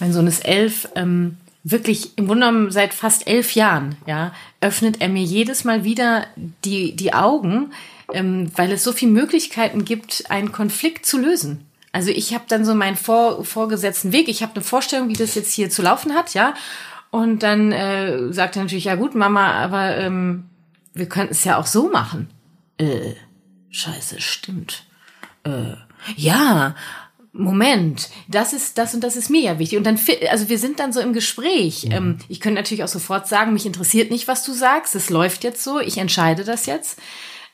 [0.00, 0.88] Mein Sohn ist elf.
[0.94, 5.84] Ähm, wirklich im Grunde genommen seit fast elf Jahren, ja, öffnet er mir jedes Mal
[5.84, 6.26] wieder
[6.64, 7.72] die, die Augen,
[8.14, 11.66] ähm, weil es so viele Möglichkeiten gibt, einen Konflikt zu lösen.
[11.94, 14.28] Also ich habe dann so meinen vor, vorgesetzten Weg.
[14.28, 16.54] Ich habe eine Vorstellung, wie das jetzt hier zu laufen hat, ja.
[17.12, 20.46] Und dann äh, sagt er natürlich, ja gut, Mama, aber ähm,
[20.92, 22.28] wir könnten es ja auch so machen.
[22.78, 23.14] Äh,
[23.70, 24.86] scheiße, stimmt.
[25.44, 25.74] Äh,
[26.16, 26.74] ja,
[27.32, 29.78] Moment, das ist das und das ist mir ja wichtig.
[29.78, 30.00] Und dann,
[30.32, 31.84] also wir sind dann so im Gespräch.
[31.84, 31.92] Mhm.
[31.92, 34.96] Ähm, ich könnte natürlich auch sofort sagen, mich interessiert nicht, was du sagst.
[34.96, 35.78] Es läuft jetzt so.
[35.78, 36.98] Ich entscheide das jetzt.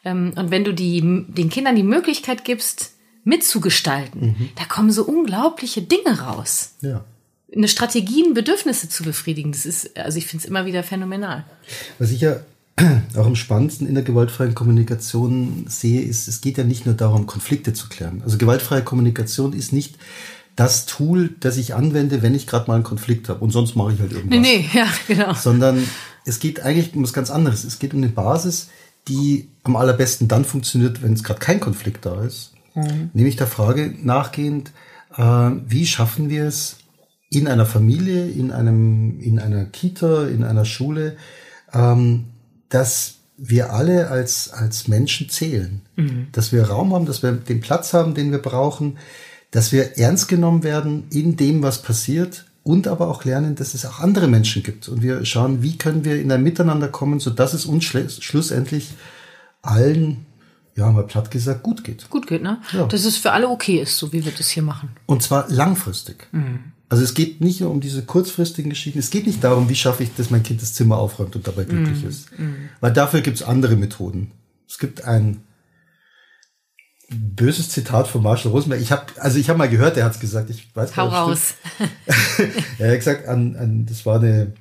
[0.03, 4.21] Ähm, und wenn du die, den Kindern die Möglichkeit gibst, mitzugestalten.
[4.21, 4.49] Mhm.
[4.57, 6.73] Da kommen so unglaubliche Dinge raus.
[6.81, 7.05] Ja.
[7.55, 9.53] Eine Strategien, Bedürfnisse zu befriedigen.
[9.53, 11.45] Das ist, also ich finde es immer wieder phänomenal.
[11.99, 12.41] Was ich ja
[13.17, 17.27] auch am spannendsten in der gewaltfreien Kommunikation sehe, ist, es geht ja nicht nur darum,
[17.27, 18.23] Konflikte zu klären.
[18.25, 19.97] Also gewaltfreie Kommunikation ist nicht
[20.57, 23.95] das Tool, das ich anwende, wenn ich gerade mal einen Konflikt habe und sonst mache
[23.95, 24.41] ich halt irgendwas.
[24.41, 25.35] Nee, nee, ja, genau.
[25.35, 25.85] Sondern
[26.25, 27.65] es geht eigentlich um was ganz anderes.
[27.65, 28.69] Es geht um eine Basis,
[29.09, 32.50] die am allerbesten dann funktioniert, wenn es gerade kein Konflikt da ist.
[32.75, 33.11] Mhm.
[33.13, 34.73] Nämlich der Frage nachgehend,
[35.17, 36.77] äh, wie schaffen wir es,
[37.31, 41.17] in einer Familie, in einem, in einer Kita, in einer Schule,
[41.73, 42.25] ähm,
[42.69, 45.81] dass wir alle als, als Menschen zählen.
[45.97, 46.27] Mhm.
[46.33, 48.99] Dass wir Raum haben, dass wir den Platz haben, den wir brauchen,
[49.53, 53.87] dass wir ernst genommen werden in dem, was passiert und aber auch lernen, dass es
[53.87, 54.89] auch andere Menschen gibt.
[54.89, 58.91] Und wir schauen, wie können wir in ein Miteinander kommen, so dass es uns schlussendlich
[59.63, 60.27] allen,
[60.77, 62.09] ja, mal platt gesagt, gut geht.
[62.11, 62.61] Gut geht, ne?
[62.73, 62.87] Ja.
[62.87, 64.91] Dass es für alle okay ist, so wie wir das hier machen.
[65.07, 66.29] Und zwar langfristig.
[66.33, 66.73] Mhm.
[66.89, 68.99] Also es geht nicht nur um diese kurzfristigen Geschichten.
[68.99, 71.63] Es geht nicht darum, wie schaffe ich, dass mein Kind das Zimmer aufräumt und dabei
[71.63, 72.37] glücklich mm, ist.
[72.37, 72.69] Mm.
[72.81, 74.33] Weil dafür gibt es andere Methoden.
[74.69, 75.45] Es gibt ein
[77.09, 78.81] böses Zitat von Marshall Rosenberg.
[78.81, 80.51] Ich habe, also ich habe mal gehört, er hat es gesagt.
[80.51, 81.55] Ich weiß Hau raus.
[82.79, 84.55] er hat gesagt, an, an, das war eine,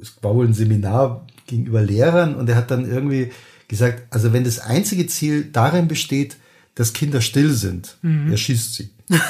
[0.00, 3.32] es war wohl ein Seminar gegenüber Lehrern und er hat dann irgendwie
[3.68, 6.36] gesagt, also wenn das einzige Ziel darin besteht,
[6.74, 8.30] dass Kinder still sind, mhm.
[8.30, 8.90] er schießt sie.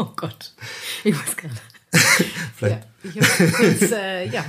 [0.00, 0.54] Oh Gott,
[1.02, 1.60] ich weiß gar nicht.
[2.56, 2.86] Vielleicht.
[3.14, 4.44] Ja, ich kurz, äh, ja.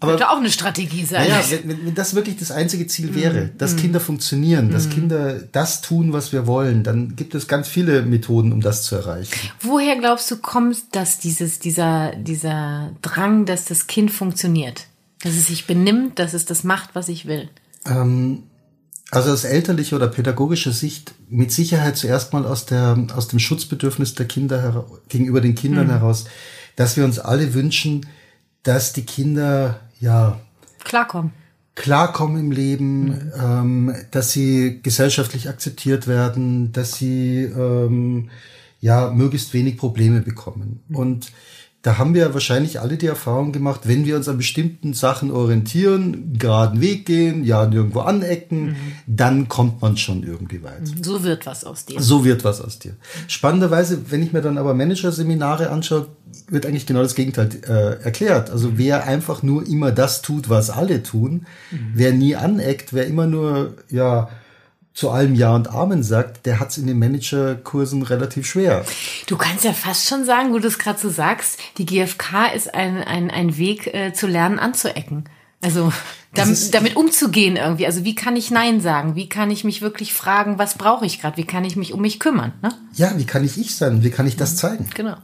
[0.00, 1.28] Aber, Könnte auch eine Strategie sein.
[1.28, 3.76] Ja, wenn, wenn das wirklich das einzige Ziel mm, wäre, dass mm.
[3.76, 4.90] Kinder funktionieren, dass mm.
[4.90, 8.96] Kinder das tun, was wir wollen, dann gibt es ganz viele Methoden, um das zu
[8.96, 9.32] erreichen.
[9.60, 14.88] Woher glaubst du, kommt dass dieses, dieser, dieser Drang, dass das Kind funktioniert?
[15.24, 17.48] Dass es sich benimmt, dass es das macht, was ich will?
[17.86, 18.44] Ähm,
[19.10, 24.14] also aus elterlicher oder pädagogischer Sicht mit Sicherheit zuerst mal aus, der, aus dem Schutzbedürfnis
[24.14, 25.92] der Kinder gegenüber den Kindern mhm.
[25.92, 26.26] heraus,
[26.76, 28.06] dass wir uns alle wünschen,
[28.64, 30.40] dass die Kinder ja
[30.84, 31.32] klarkommen.
[31.74, 33.32] Klarkommen im Leben, mhm.
[33.40, 38.30] ähm, dass sie gesellschaftlich akzeptiert werden, dass sie ähm,
[38.80, 40.82] ja möglichst wenig Probleme bekommen.
[40.88, 40.96] Mhm.
[40.96, 41.32] Und
[41.84, 46.32] da haben wir wahrscheinlich alle die Erfahrung gemacht, wenn wir uns an bestimmten Sachen orientieren,
[46.38, 48.76] geraden Weg gehen, ja nirgendwo anecken, mhm.
[49.06, 50.80] dann kommt man schon irgendwie weit.
[50.80, 51.04] Mhm.
[51.04, 52.00] So wird was aus dir.
[52.00, 52.94] So wird was aus dir.
[53.28, 56.06] Spannenderweise, wenn ich mir dann aber Managerseminare anschaue,
[56.48, 58.48] wird eigentlich genau das Gegenteil äh, erklärt.
[58.48, 58.78] Also mhm.
[58.78, 61.92] wer einfach nur immer das tut, was alle tun, mhm.
[61.92, 64.30] wer nie aneckt, wer immer nur ja
[64.94, 68.84] zu allem Ja und Amen sagt, der hat es in den Managerkursen relativ schwer.
[69.26, 72.72] Du kannst ja fast schon sagen, wo du es gerade so sagst, die GfK ist
[72.72, 75.24] ein, ein, ein Weg äh, zu lernen anzuecken.
[75.60, 75.92] Also
[76.34, 77.86] damit, damit umzugehen irgendwie.
[77.86, 79.16] Also wie kann ich Nein sagen?
[79.16, 81.38] Wie kann ich mich wirklich fragen, was brauche ich gerade?
[81.38, 82.52] Wie kann ich mich um mich kümmern?
[82.62, 82.72] Ne?
[82.92, 84.04] Ja, wie kann ich ich sein?
[84.04, 84.56] Wie kann ich das mhm.
[84.56, 84.90] zeigen?
[84.94, 85.16] Genau.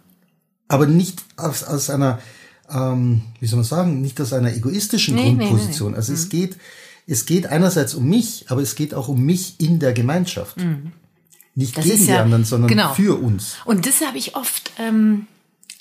[0.67, 2.19] Aber nicht aus, aus einer,
[2.73, 5.91] ähm, wie soll man sagen, nicht aus einer egoistischen nee, Grundposition.
[5.91, 6.31] Nee, nee, also es mhm.
[6.31, 6.57] geht
[7.11, 10.59] es geht einerseits um mich, aber es geht auch um mich in der Gemeinschaft.
[10.59, 10.93] Mhm.
[11.57, 12.95] Nicht das gegen ja, die anderen, sondern genau.
[12.95, 13.57] für uns.
[13.65, 15.27] Und das habe ich oft ähm,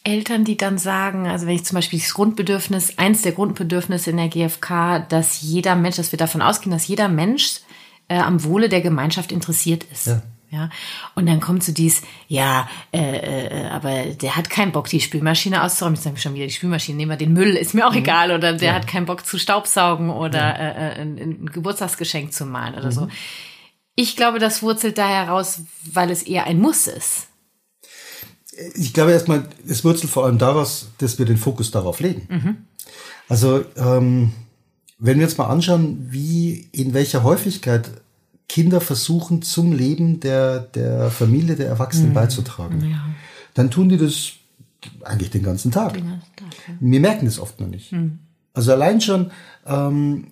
[0.04, 4.18] Eltern, die dann sagen, also wenn ich zum Beispiel das Grundbedürfnis, eins der Grundbedürfnisse in
[4.18, 7.60] der GfK, dass jeder Mensch, dass wir davon ausgehen, dass jeder Mensch
[8.08, 10.08] äh, am Wohle der Gemeinschaft interessiert ist.
[10.08, 10.24] Ja.
[10.52, 10.72] Ja,
[11.14, 15.62] und dann kommt so dies, ja, äh, äh, aber der hat keinen Bock, die Spülmaschine
[15.62, 15.96] auszuräumen.
[15.96, 18.00] Ich sage schon wieder, die Spülmaschine, nehmen wir den Müll, ist mir auch mhm.
[18.00, 18.32] egal.
[18.32, 18.74] Oder der ja.
[18.74, 20.56] hat keinen Bock zu staubsaugen oder ja.
[20.56, 22.92] äh, äh ein, ein, Geburtstagsgeschenk zu malen oder mhm.
[22.92, 23.08] so.
[23.94, 27.28] Ich glaube, das wurzelt da heraus, weil es eher ein Muss ist.
[28.74, 32.28] Ich glaube erstmal, es wurzelt vor allem daraus, dass wir den Fokus darauf legen.
[32.28, 32.58] Mhm.
[33.28, 34.32] Also, ähm,
[34.98, 37.90] wenn wir jetzt mal anschauen, wie, in welcher Häufigkeit
[38.50, 42.16] Kinder versuchen, zum Leben der, der Familie, der Erwachsenen mhm.
[42.16, 42.90] beizutragen.
[42.90, 43.06] Ja.
[43.54, 44.32] Dann tun die das
[45.04, 45.94] eigentlich den ganzen Tag.
[45.94, 46.74] Den ganzen Tag ja.
[46.80, 47.92] Wir merken das oft noch nicht.
[47.92, 48.20] Mhm.
[48.54, 49.32] Also allein schon,
[49.66, 50.28] ähm,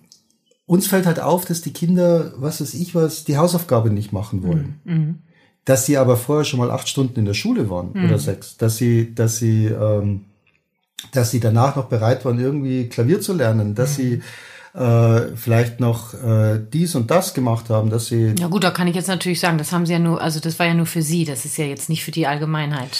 [0.66, 4.42] uns fällt halt auf, dass die Kinder, was weiß ich was, die Hausaufgabe nicht machen
[4.42, 4.80] wollen.
[4.84, 4.94] Mhm.
[4.94, 5.18] mhm.
[5.64, 8.18] Dass sie aber vorher schon mal acht Stunden in der Schule waren oder mhm.
[8.18, 8.56] sechs.
[8.56, 10.24] Dass sie, dass sie, ähm,
[11.12, 14.02] dass sie danach noch bereit waren, irgendwie Klavier zu lernen, dass mhm.
[14.02, 14.22] sie
[14.74, 18.34] äh, vielleicht noch äh, dies und das gemacht haben, dass sie.
[18.38, 20.58] Ja gut, da kann ich jetzt natürlich sagen, das haben sie ja nur, also das
[20.58, 22.98] war ja nur für sie, das ist ja jetzt nicht für die Allgemeinheit.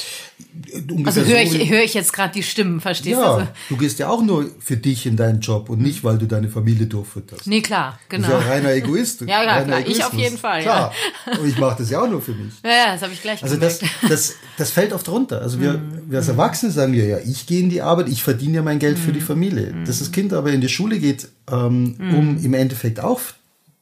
[0.91, 3.33] Ungefähr also höre ich, hör ich jetzt gerade die Stimmen, verstehst ja, du?
[3.41, 6.27] Also, du gehst ja auch nur für dich in deinen Job und nicht, weil du
[6.27, 7.47] deine Familie durchfütterst.
[7.47, 8.29] Nee, klar, genau.
[8.29, 9.21] Das ist ja reiner Egoist.
[9.27, 10.63] ja, ja, klar, ich auf jeden Fall.
[10.63, 10.93] Klar.
[11.27, 11.39] Ja.
[11.39, 12.55] Und ich mache das ja auch nur für mich.
[12.65, 15.41] Ja, ja das habe ich gleich Also das, das, das fällt oft runter.
[15.41, 16.03] Also wir, mhm.
[16.11, 18.79] wir als Erwachsene sagen ja, ja, ich gehe in die Arbeit, ich verdiene ja mein
[18.79, 19.03] Geld mhm.
[19.03, 19.25] für die mhm.
[19.25, 19.73] Familie.
[19.73, 19.85] Mhm.
[19.85, 22.45] Dass das Kind aber in die Schule geht, ähm, um mhm.
[22.45, 23.21] im Endeffekt auch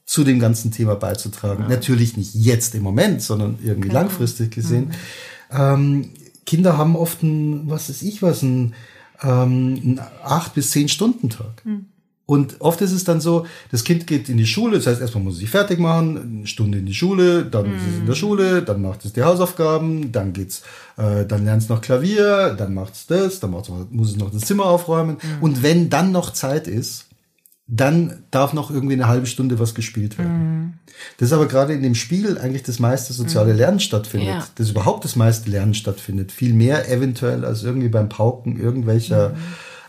[0.05, 1.65] zu dem ganzen Thema beizutragen.
[1.65, 1.69] Ja.
[1.69, 4.01] Natürlich nicht jetzt im Moment, sondern irgendwie genau.
[4.01, 4.93] langfristig gesehen.
[5.51, 5.59] Mhm.
[5.59, 6.11] Ähm,
[6.47, 8.75] Kinder haben oft ein, was weiß ich was, ein,
[9.23, 11.65] ähm, ein acht bis zehn Stunden Tag.
[11.65, 11.87] Mhm.
[12.27, 15.23] Und oft ist es dann so, das Kind geht in die Schule, das heißt, erstmal
[15.23, 17.77] muss es sich fertig machen, eine Stunde in die Schule, dann mm.
[17.77, 18.19] ist es in der mhm.
[18.19, 20.63] Schule, dann macht es die Hausaufgaben, dann geht's,
[20.97, 24.43] äh, dann lernt es noch Klavier, dann macht es das, dann muss es noch das
[24.43, 25.19] Zimmer aufräumen.
[25.19, 25.45] Mm.
[25.45, 27.06] Und wenn dann noch Zeit ist,
[27.69, 30.39] dann darf noch irgendwie eine halbe Stunde was gespielt werden.
[30.39, 30.73] Mhm.
[31.19, 33.59] Das ist aber gerade in dem Spiel eigentlich das meiste soziale mhm.
[33.59, 34.47] Lernen stattfindet, ja.
[34.55, 36.31] das überhaupt das meiste Lernen stattfindet.
[36.31, 39.35] Viel mehr eventuell als irgendwie beim Pauken irgendwelcher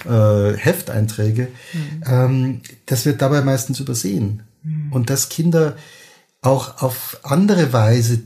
[0.05, 0.11] mhm.
[0.11, 1.49] äh, Hefteinträge.
[1.73, 2.03] Mhm.
[2.05, 4.41] Ähm, das wird dabei meistens übersehen.
[4.63, 4.91] Mhm.
[4.91, 5.75] Und dass Kinder
[6.41, 8.21] auch auf andere Weise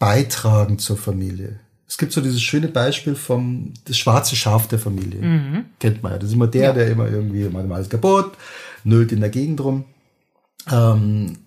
[0.00, 1.60] beitragen zur Familie.
[1.86, 5.64] Es gibt so dieses schöne Beispiel vom das schwarze Schaf der Familie.
[5.78, 6.18] Kennt man ja.
[6.18, 6.72] Das ist immer der, ja.
[6.72, 8.32] der immer irgendwie, manchmal ist kaputt,
[8.84, 9.84] nölt in der Gegend rum.
[10.70, 11.38] Ähm,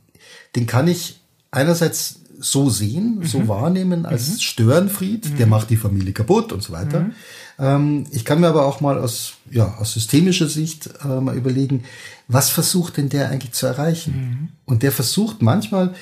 [0.56, 3.26] den kann ich einerseits so sehen, mhm.
[3.26, 4.40] so wahrnehmen als mhm.
[4.40, 5.38] Störenfried, mhm.
[5.38, 7.02] der macht die Familie kaputt und so weiter.
[7.02, 7.14] Mhm.
[7.60, 11.84] Ähm, ich kann mir aber auch mal aus, ja, aus systemischer Sicht äh, mal überlegen,
[12.28, 14.14] was versucht denn der eigentlich zu erreichen?
[14.14, 14.50] Mhm.
[14.66, 15.94] Und der versucht manchmal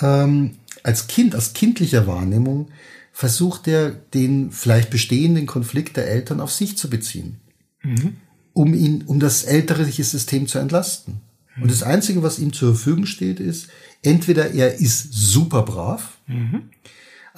[0.00, 2.68] ähm, als Kind, aus kindlicher Wahrnehmung,
[3.12, 7.40] versucht er, den vielleicht bestehenden Konflikt der Eltern auf sich zu beziehen,
[7.82, 8.16] mhm.
[8.56, 11.20] Um ihn, um das elterliche System zu entlasten.
[11.56, 11.62] Mhm.
[11.64, 13.68] Und das Einzige, was ihm zur Verfügung steht, ist,
[14.02, 16.70] entweder er ist super brav, mhm.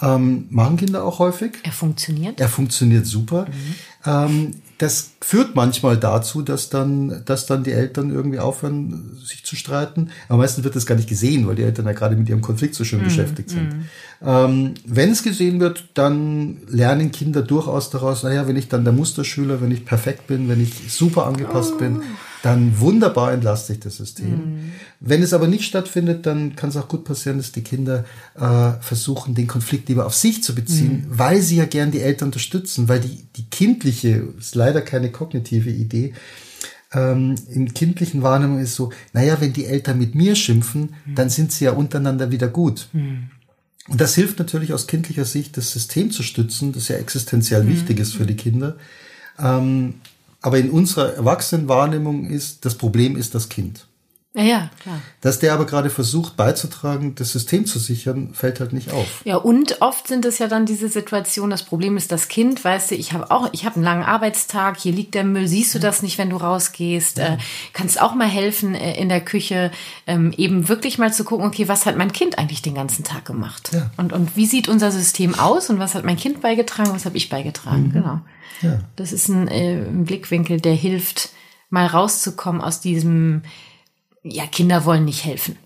[0.00, 1.54] ähm, machen Kinder auch häufig.
[1.64, 2.40] Er funktioniert.
[2.40, 3.46] Er funktioniert super.
[3.46, 3.74] Mhm.
[4.06, 9.56] Ähm, das führt manchmal dazu, dass dann, dass dann die Eltern irgendwie aufhören, sich zu
[9.56, 10.10] streiten.
[10.28, 12.76] Aber meistens wird das gar nicht gesehen, weil die Eltern ja gerade mit ihrem Konflikt
[12.76, 13.68] so schön mm, beschäftigt sind.
[13.68, 13.84] Mm.
[14.24, 18.92] Ähm, wenn es gesehen wird, dann lernen Kinder durchaus daraus, naja, wenn ich dann der
[18.92, 21.78] Musterschüler, wenn ich perfekt bin, wenn ich super angepasst oh.
[21.78, 22.02] bin,
[22.42, 24.30] dann wunderbar entlaste ich das System.
[24.30, 24.72] Mhm.
[25.00, 28.04] Wenn es aber nicht stattfindet, dann kann es auch gut passieren, dass die Kinder
[28.36, 31.18] äh, versuchen, den Konflikt lieber auf sich zu beziehen, mhm.
[31.18, 35.70] weil sie ja gern die Eltern unterstützen, weil die, die kindliche, ist leider keine kognitive
[35.70, 36.14] Idee,
[36.92, 41.14] ähm, in kindlichen Wahrnehmung ist so, naja, wenn die Eltern mit mir schimpfen, mhm.
[41.14, 42.88] dann sind sie ja untereinander wieder gut.
[42.92, 43.30] Mhm.
[43.88, 47.68] Und das hilft natürlich aus kindlicher Sicht, das System zu stützen, das ja existenziell mhm.
[47.70, 48.76] wichtig ist für die Kinder.
[49.38, 49.94] Ähm,
[50.40, 53.87] aber in unserer Erwachsenenwahrnehmung ist, das Problem ist das Kind.
[54.34, 55.00] Ja, ja, klar.
[55.22, 59.22] Dass der aber gerade versucht beizutragen, das System zu sichern, fällt halt nicht auf.
[59.24, 62.90] Ja, und oft sind es ja dann diese Situationen, das Problem ist das Kind, weißt
[62.90, 65.78] du, ich habe auch, ich habe einen langen Arbeitstag, hier liegt der Müll, siehst du
[65.78, 67.34] das nicht, wenn du rausgehst, ja.
[67.34, 67.38] äh,
[67.72, 69.70] kannst auch mal helfen äh, in der Küche,
[70.06, 73.24] ähm, eben wirklich mal zu gucken, okay, was hat mein Kind eigentlich den ganzen Tag
[73.24, 73.70] gemacht?
[73.72, 73.90] Ja.
[73.96, 77.16] Und, und wie sieht unser System aus und was hat mein Kind beigetragen, was habe
[77.16, 77.92] ich beigetragen, mhm.
[77.92, 78.20] genau.
[78.60, 78.80] Ja.
[78.96, 81.30] Das ist ein, äh, ein Blickwinkel, der hilft,
[81.70, 83.42] mal rauszukommen aus diesem,
[84.22, 85.56] ja, Kinder wollen nicht helfen.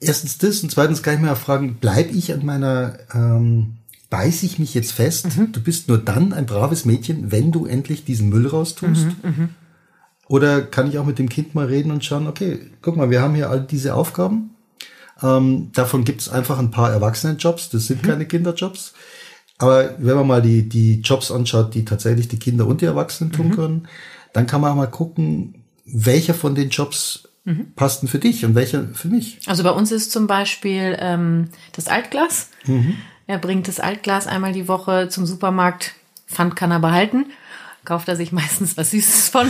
[0.00, 3.78] Erstens das und zweitens kann ich mir auch fragen, bleib ich an meiner, ähm,
[4.10, 5.52] beiß ich mich jetzt fest, mhm.
[5.52, 9.06] du bist nur dann ein braves Mädchen, wenn du endlich diesen Müll raustust?
[9.22, 9.48] Mhm, mh.
[10.28, 13.22] Oder kann ich auch mit dem Kind mal reden und schauen, okay, guck mal, wir
[13.22, 14.50] haben hier all diese Aufgaben.
[15.22, 18.06] Ähm, davon gibt es einfach ein paar Erwachsenenjobs, das sind mhm.
[18.06, 18.92] keine Kinderjobs.
[19.56, 23.32] Aber wenn man mal die, die Jobs anschaut, die tatsächlich die Kinder und die Erwachsenen
[23.32, 23.54] tun mhm.
[23.54, 23.88] können,
[24.32, 25.57] dann kann man auch mal gucken,
[25.92, 27.72] welcher von den Jobs mhm.
[27.74, 29.38] passt denn für dich und welcher für mich.
[29.46, 32.50] Also bei uns ist zum Beispiel ähm, das Altglas.
[32.66, 32.96] Mhm.
[33.26, 35.94] Er bringt das Altglas einmal die Woche zum Supermarkt.
[36.26, 37.26] Pfand kann er behalten.
[37.84, 39.48] Kauft er sich meistens was Süßes von.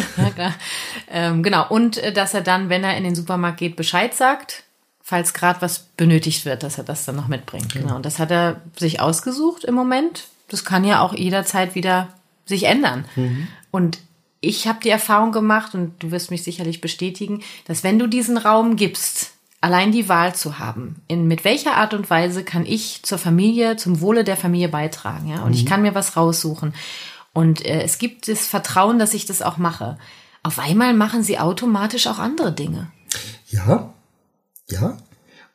[1.10, 1.68] ähm, genau.
[1.68, 4.64] Und äh, dass er dann, wenn er in den Supermarkt geht, Bescheid sagt
[5.08, 7.72] falls gerade was benötigt wird, dass er das dann noch mitbringt.
[7.72, 7.96] Genau.
[7.96, 10.28] Und das hat er sich ausgesucht im Moment.
[10.48, 12.08] Das kann ja auch jederzeit wieder
[12.44, 13.06] sich ändern.
[13.16, 13.48] Mhm.
[13.70, 14.00] Und
[14.40, 18.36] ich habe die Erfahrung gemacht, und du wirst mich sicherlich bestätigen, dass wenn du diesen
[18.36, 23.02] Raum gibst, allein die Wahl zu haben, in mit welcher Art und Weise kann ich
[23.02, 25.54] zur Familie, zum Wohle der Familie beitragen, ja, und mhm.
[25.54, 26.74] ich kann mir was raussuchen.
[27.32, 29.98] Und äh, es gibt das Vertrauen, dass ich das auch mache.
[30.42, 32.90] Auf einmal machen sie automatisch auch andere Dinge.
[33.48, 33.92] Ja,
[34.68, 34.98] ja.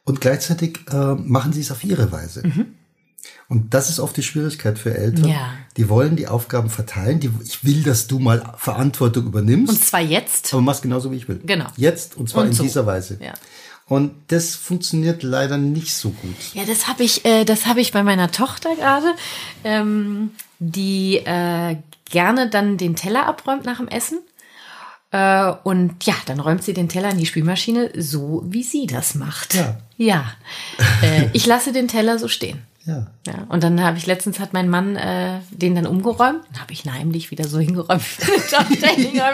[0.06, 2.46] Und gleichzeitig äh, machen sie es auf ihre Weise.
[2.46, 2.76] Mhm.
[3.50, 5.28] Und das ist oft die Schwierigkeit für Eltern.
[5.28, 5.54] Ja.
[5.78, 7.20] Die wollen die Aufgaben verteilen.
[7.20, 9.74] Die, ich will, dass du mal Verantwortung übernimmst.
[9.74, 10.54] Und zwar jetzt.
[10.54, 11.42] Aber machst genauso, wie ich will.
[11.46, 11.68] Genau.
[11.78, 12.64] Jetzt und zwar und in so.
[12.64, 13.20] dieser Weise.
[13.22, 13.34] Ja.
[13.88, 16.36] Und das funktioniert leider nicht so gut.
[16.54, 19.14] Ja, das habe ich, äh, das habe ich bei meiner Tochter gerade,
[19.64, 21.78] ähm, die äh,
[22.10, 24.20] gerne dann den Teller abräumt nach dem Essen
[25.14, 29.14] äh, und ja, dann räumt sie den Teller in die Spülmaschine, so wie sie das
[29.14, 29.54] macht.
[29.54, 29.78] Ja.
[29.96, 30.34] Ja.
[31.04, 32.64] Äh, ich lasse den Teller so stehen.
[32.86, 33.08] Ja.
[33.26, 33.46] ja.
[33.48, 36.44] Und dann habe ich letztens hat mein Mann äh, den dann umgeräumt.
[36.52, 38.04] Dann habe ich ihn heimlich wieder so hingeräumt,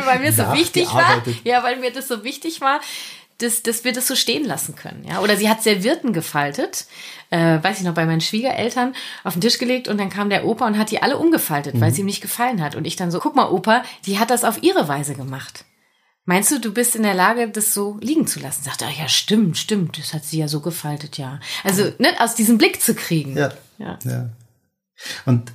[0.05, 1.23] weil mir so wichtig war.
[1.43, 2.79] Ja, weil mir das so wichtig war,
[3.39, 5.03] dass, dass wir das so stehen lassen können.
[5.07, 5.21] Ja?
[5.21, 6.85] Oder sie hat Servierten gefaltet,
[7.31, 10.45] äh, weiß ich noch, bei meinen Schwiegereltern auf den Tisch gelegt und dann kam der
[10.45, 11.81] Opa und hat die alle umgefaltet, mhm.
[11.81, 12.75] weil sie ihm nicht gefallen hat.
[12.75, 15.63] Und ich dann so, guck mal, Opa, die hat das auf ihre Weise gemacht.
[16.29, 18.63] Meinst du, du bist in der Lage, das so liegen zu lassen?
[18.63, 21.39] Sagt er, ja, stimmt, stimmt, das hat sie ja so gefaltet, ja.
[21.63, 23.36] Also, ne, aus diesem Blick zu kriegen.
[23.36, 23.51] Ja.
[23.80, 23.97] Ja.
[24.03, 24.30] ja.
[25.25, 25.51] Und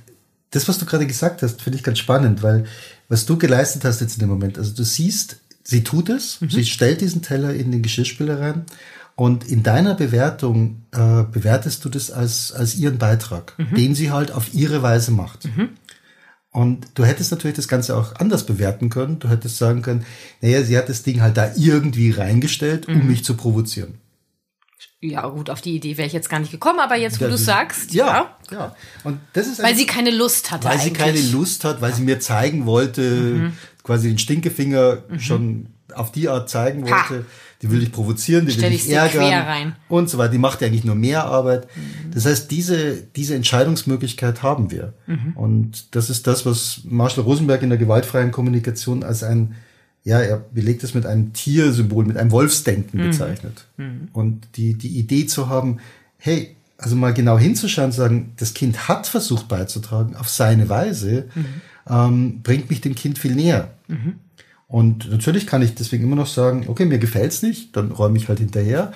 [0.51, 2.65] das, was du gerade gesagt hast, finde ich ganz spannend, weil
[3.07, 6.49] was du geleistet hast jetzt in dem Moment, also du siehst sie tut es, mhm.
[6.49, 8.65] sie stellt diesen Teller in den Geschirrspüler rein
[9.15, 13.75] und in deiner Bewertung äh, bewertest du das als, als ihren Beitrag, mhm.
[13.75, 15.45] den sie halt auf ihre Weise macht.
[15.45, 15.69] Mhm.
[16.55, 19.19] Und du hättest natürlich das Ganze auch anders bewerten können.
[19.19, 20.05] Du hättest sagen können,
[20.39, 23.07] naja, sie hat das Ding halt da irgendwie reingestellt, um mhm.
[23.07, 23.95] mich zu provozieren.
[25.01, 27.37] Ja, gut, auf die Idee wäre ich jetzt gar nicht gekommen, aber jetzt, wo du
[27.37, 28.55] sagst, ja, ja.
[28.57, 28.75] ja.
[29.03, 30.63] Und das ist weil sie keine Lust hatte.
[30.63, 30.83] Weil eigentlich.
[30.85, 33.53] sie keine Lust hat, weil sie mir zeigen wollte, mhm.
[33.83, 35.19] quasi den Stinkefinger mhm.
[35.19, 37.19] schon auf die Art zeigen wollte.
[37.19, 37.25] Ha.
[37.61, 40.31] Die will dich provozieren, die Stell will dich ärgern und so weiter.
[40.31, 41.67] Die macht ja eigentlich nur mehr Arbeit.
[41.75, 42.11] Mhm.
[42.11, 44.93] Das heißt, diese, diese Entscheidungsmöglichkeit haben wir.
[45.07, 45.33] Mhm.
[45.35, 49.55] Und das ist das, was Marshall Rosenberg in der gewaltfreien Kommunikation als ein
[50.05, 53.09] ja, er belegt es mit einem Tiersymbol, mit einem Wolfsdenken mhm.
[53.09, 53.65] bezeichnet.
[53.77, 54.09] Mhm.
[54.13, 55.79] Und die, die Idee zu haben,
[56.19, 61.45] hey, also mal genau hinzuschauen, sagen, das Kind hat versucht beizutragen auf seine Weise, mhm.
[61.89, 63.73] ähm, bringt mich dem Kind viel näher.
[63.87, 64.19] Mhm.
[64.75, 68.27] Und natürlich kann ich deswegen immer noch sagen, okay, mir gefällt's nicht, dann räume ich
[68.27, 68.91] halt hinterher.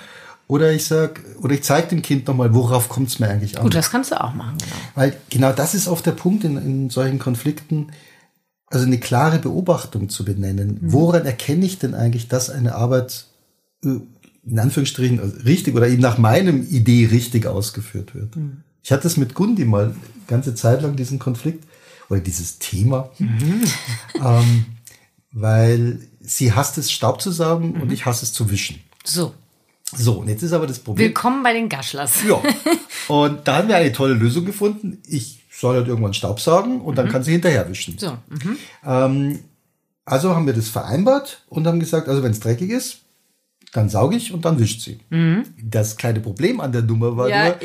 [0.46, 3.62] Oder ich sag, oder ich zeige dem Kind nochmal, worauf kommt's mir eigentlich an.
[3.62, 4.76] Gut, das kannst du auch machen, genau.
[4.94, 7.92] Weil genau das ist oft der Punkt in, in solchen Konflikten
[8.66, 10.80] also eine klare Beobachtung zu benennen.
[10.82, 10.92] Mhm.
[10.92, 13.24] Woran erkenne ich denn eigentlich, dass eine Arbeit
[13.82, 14.00] äh,
[14.44, 18.36] in Anführungsstrichen also richtig oder eben nach meinem Idee richtig ausgeführt wird?
[18.36, 18.64] Mhm.
[18.82, 19.94] Ich hatte es mit Gundi mal
[20.26, 21.64] ganze Zeit lang diesen Konflikt
[22.10, 23.64] oder dieses Thema, mhm.
[24.22, 24.66] ähm,
[25.32, 27.92] weil sie hasst es, Staub zu saugen und mhm.
[27.92, 28.80] ich hasse es zu wischen.
[29.04, 29.34] So.
[29.92, 31.08] So, und jetzt ist aber das Problem.
[31.08, 32.22] Willkommen bei den Gaschlers.
[32.22, 32.40] Ja.
[33.08, 35.02] Und da haben wir eine tolle Lösung gefunden.
[35.04, 37.10] Ich soll halt irgendwann Staub saugen und dann mhm.
[37.10, 37.98] kann sie hinterher wischen.
[37.98, 38.16] So.
[38.28, 38.56] Mhm.
[38.84, 39.38] Ähm,
[40.04, 43.00] also haben wir das vereinbart und haben gesagt, also wenn es dreckig ist,
[43.72, 44.98] dann sauge ich und dann wischt sie.
[45.10, 45.44] Mhm.
[45.62, 47.56] Das kleine Problem an der Nummer war ja, nur,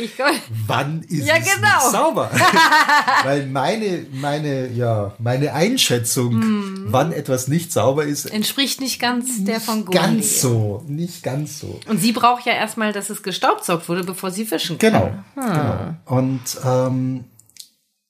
[0.68, 1.91] wann ist ja, es genau.
[1.91, 2.30] sauber?
[3.24, 6.86] Weil meine, meine, ja, meine Einschätzung, mhm.
[6.89, 9.99] wann etwas nicht sauber ist, entspricht nicht ganz nicht der von Gurli.
[9.99, 11.80] Ganz so, nicht ganz so.
[11.88, 14.93] Und sie braucht ja erstmal, dass es gestaubsaugt wurde, bevor sie wischen kann.
[14.93, 15.06] Genau.
[15.36, 15.53] Hm.
[15.53, 15.95] genau.
[16.06, 17.24] Und ähm,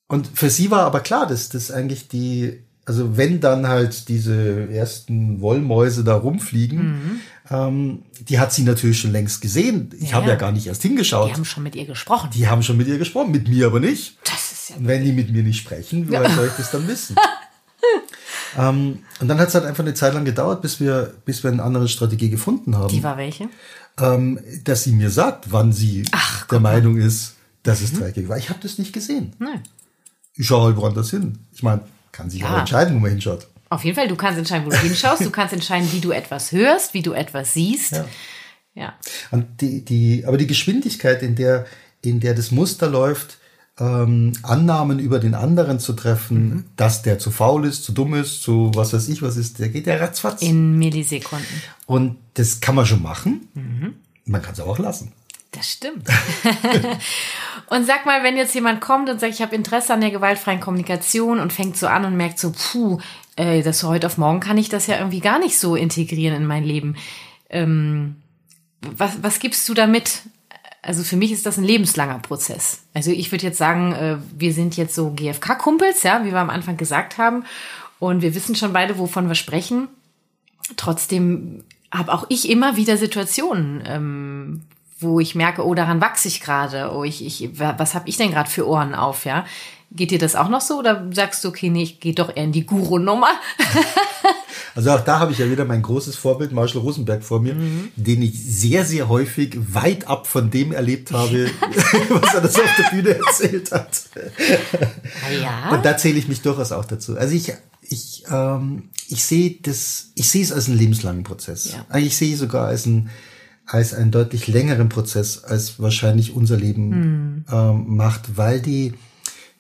[0.08, 4.70] und für sie war aber klar, dass das eigentlich die, also wenn dann halt diese
[4.70, 7.20] ersten Wollmäuse da rumfliegen, mhm.
[7.50, 9.92] Ähm, die hat sie natürlich schon längst gesehen.
[10.00, 11.30] Ich ja, habe ja gar nicht erst hingeschaut.
[11.30, 12.30] Die haben schon mit ihr gesprochen.
[12.34, 14.18] Die haben schon mit ihr gesprochen, mit mir aber nicht.
[14.24, 14.76] Das ist ja.
[14.78, 17.16] Und wenn die mit mir nicht sprechen, woher soll ich das dann wissen?
[18.58, 21.52] ähm, und dann hat es halt einfach eine Zeit lang gedauert, bis wir, bis wir
[21.52, 22.90] eine andere Strategie gefunden haben.
[22.90, 23.50] Die war welche?
[24.00, 27.86] Ähm, dass sie mir sagt, wann sie Ach, der Meinung ist, dass mhm.
[27.86, 28.38] es dreckig war.
[28.38, 29.34] Ich habe das nicht gesehen.
[29.40, 29.62] Nein
[30.36, 31.40] ich schaue halt woanders hin.
[31.54, 31.82] Ich meine,
[32.12, 32.54] kann sich ja.
[32.54, 33.48] auch entscheiden, wo man hinschaut.
[33.70, 35.26] Auf jeden Fall, du kannst entscheiden, wo du hinschaust.
[35.26, 37.94] Du kannst entscheiden, wie du etwas hörst, wie du etwas siehst.
[37.94, 38.06] Ja.
[38.76, 38.94] ja.
[39.32, 41.66] Und die, die, aber die Geschwindigkeit, in der,
[42.02, 43.38] in der das Muster läuft,
[43.80, 46.66] ähm, Annahmen über den anderen zu treffen, mhm.
[46.78, 49.70] dass der zu faul ist, zu dumm ist, zu was weiß ich, was ist, der
[49.70, 50.42] geht ja ratzfatz.
[50.42, 51.62] In Millisekunden.
[51.86, 53.50] Und das kann man schon machen.
[53.54, 53.96] Mhm.
[54.26, 55.12] Man kann es auch lassen.
[55.52, 56.08] Das stimmt.
[57.68, 60.60] und sag mal, wenn jetzt jemand kommt und sagt, ich habe Interesse an der gewaltfreien
[60.60, 63.00] Kommunikation und fängt so an und merkt so, puh,
[63.36, 66.46] äh, das heute auf morgen kann ich das ja irgendwie gar nicht so integrieren in
[66.46, 66.96] mein Leben.
[67.50, 68.18] Ähm,
[68.82, 70.22] was, was gibst du damit?
[70.82, 72.84] Also für mich ist das ein lebenslanger Prozess.
[72.94, 76.50] Also ich würde jetzt sagen, äh, wir sind jetzt so GFK-Kumpels, ja, wie wir am
[76.52, 77.44] Anfang gesagt haben.
[78.00, 79.88] Und wir wissen schon beide, wovon wir sprechen.
[80.78, 84.62] Trotzdem habe auch ich immer wieder Situationen, ähm,
[85.00, 88.32] wo ich merke, oh, daran wachse ich gerade, oh, ich, ich, was habe ich denn
[88.32, 89.46] gerade für Ohren auf, ja?
[89.96, 92.44] Geht dir das auch noch so oder sagst du, okay, nee, ich gehe doch eher
[92.44, 93.30] in die Guru-Nummer?
[94.76, 97.92] also auch da habe ich ja wieder mein großes Vorbild, Marshall Rosenberg, vor mir, mhm.
[97.96, 101.50] den ich sehr, sehr häufig weit ab von dem erlebt habe,
[102.10, 104.02] was er das auf der Bühne erzählt hat.
[105.26, 105.70] Ah, ja.
[105.72, 107.18] Und da zähle ich mich durchaus auch dazu.
[107.18, 111.74] Also ich, ich, ähm, ich sehe das, ich sehe es als einen lebenslangen Prozess.
[111.74, 111.98] Ja.
[111.98, 113.10] Ich sehe sogar als ein
[113.66, 117.46] als einen deutlich längeren Prozess, als wahrscheinlich unser Leben mhm.
[117.52, 118.94] ähm, macht, weil die,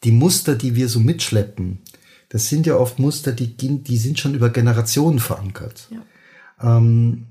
[0.05, 1.79] die Muster, die wir so mitschleppen,
[2.29, 5.89] das sind ja oft Muster, die, die sind schon über Generationen verankert.
[5.91, 6.77] Ja.
[6.77, 7.25] Ähm,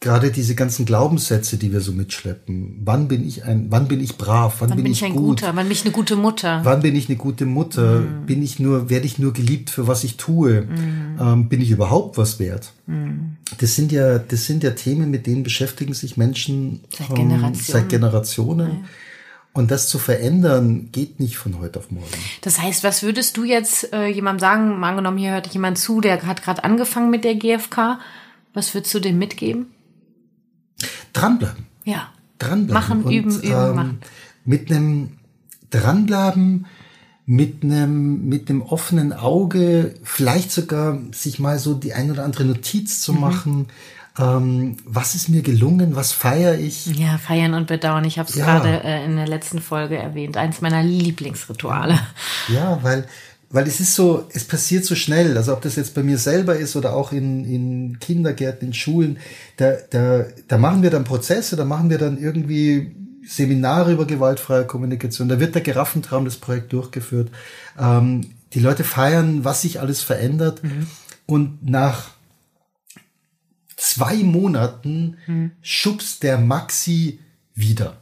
[0.00, 2.80] gerade diese ganzen Glaubenssätze, die wir so mitschleppen.
[2.84, 4.60] Wann bin ich ein, wann bin ich brav?
[4.60, 5.40] Wann, wann bin, bin, ich, ein gut?
[5.40, 5.56] guter?
[5.56, 6.60] Wann bin ich eine gute Mutter?
[6.64, 8.00] Wann bin ich eine gute Mutter?
[8.00, 8.26] Mm.
[8.26, 10.62] Bin ich nur, werde ich nur geliebt für was ich tue?
[10.62, 11.20] Mm.
[11.20, 12.72] Ähm, bin ich überhaupt was wert?
[12.86, 13.36] Mm.
[13.58, 17.54] Das sind ja, das sind ja Themen, mit denen beschäftigen sich Menschen seit ähm, Generationen.
[17.54, 18.68] Seit Generationen.
[18.68, 18.88] Ja.
[19.56, 22.06] Und das zu verändern, geht nicht von heute auf morgen.
[22.42, 24.78] Das heißt, was würdest du jetzt äh, jemandem sagen?
[24.78, 27.98] Mal angenommen, hier hört jemand zu, der hat gerade angefangen mit der GfK.
[28.52, 29.66] Was würdest du dem mitgeben?
[31.16, 31.66] dranbleiben.
[31.84, 32.12] Ja.
[32.38, 32.74] Dranbleiben.
[32.74, 34.00] Machen, und, üben, üben, ähm, machen.
[34.44, 35.12] Mit einem
[35.70, 36.66] dranbleiben,
[37.24, 42.44] mit einem mit einem offenen Auge, vielleicht sogar sich mal so die ein oder andere
[42.44, 43.66] Notiz zu machen.
[44.18, 45.94] Ähm, was ist mir gelungen?
[45.94, 46.86] Was feiere ich?
[46.86, 48.04] Ja, feiern und bedauern.
[48.04, 48.44] Ich habe es Ja.
[48.46, 50.36] gerade äh, in der letzten Folge erwähnt.
[50.36, 51.98] Eins meiner Lieblingsrituale.
[52.48, 53.04] Ja, weil,
[53.50, 55.36] weil es ist so, es passiert so schnell.
[55.36, 59.18] Also ob das jetzt bei mir selber ist oder auch in, in Kindergärten, in Schulen,
[59.58, 62.92] da, da, da machen wir dann Prozesse, da machen wir dann irgendwie
[63.28, 65.28] Seminare über gewaltfreie Kommunikation.
[65.28, 67.30] Da wird der Giraffentraum das Projekt durchgeführt.
[67.78, 68.22] Ähm,
[68.54, 70.62] die Leute feiern, was sich alles verändert.
[71.26, 72.10] Und nach
[73.76, 77.20] zwei Monaten schubst der Maxi
[77.54, 77.98] wieder.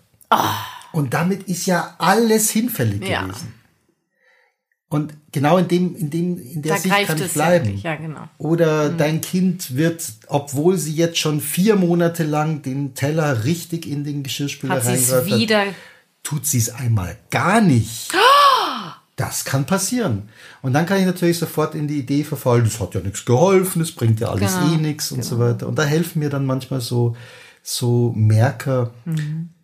[0.93, 3.23] Und damit ist ja alles hinfällig Ja.
[3.23, 3.55] gewesen.
[4.89, 7.73] Und genau in dem, in dem, in der Da Sicht kann ich es ja bleiben.
[7.73, 7.83] nicht.
[7.85, 8.29] Ja, genau.
[8.39, 14.05] Oder dein Kind wird, obwohl sie jetzt schon vier Monate lang den Teller richtig in
[14.05, 15.29] den Geschirrspüler reingehört
[15.69, 15.75] hat,
[16.23, 18.13] tut sie es einmal gar nicht.
[19.17, 20.29] Das kann passieren.
[20.61, 23.79] Und dann kann ich natürlich sofort in die Idee verfallen, das hat ja nichts geholfen,
[23.79, 25.69] das bringt ja alles Genau, eh nichts und so weiter.
[25.69, 27.15] Und da helfen mir dann manchmal so,
[27.63, 28.93] so Merker,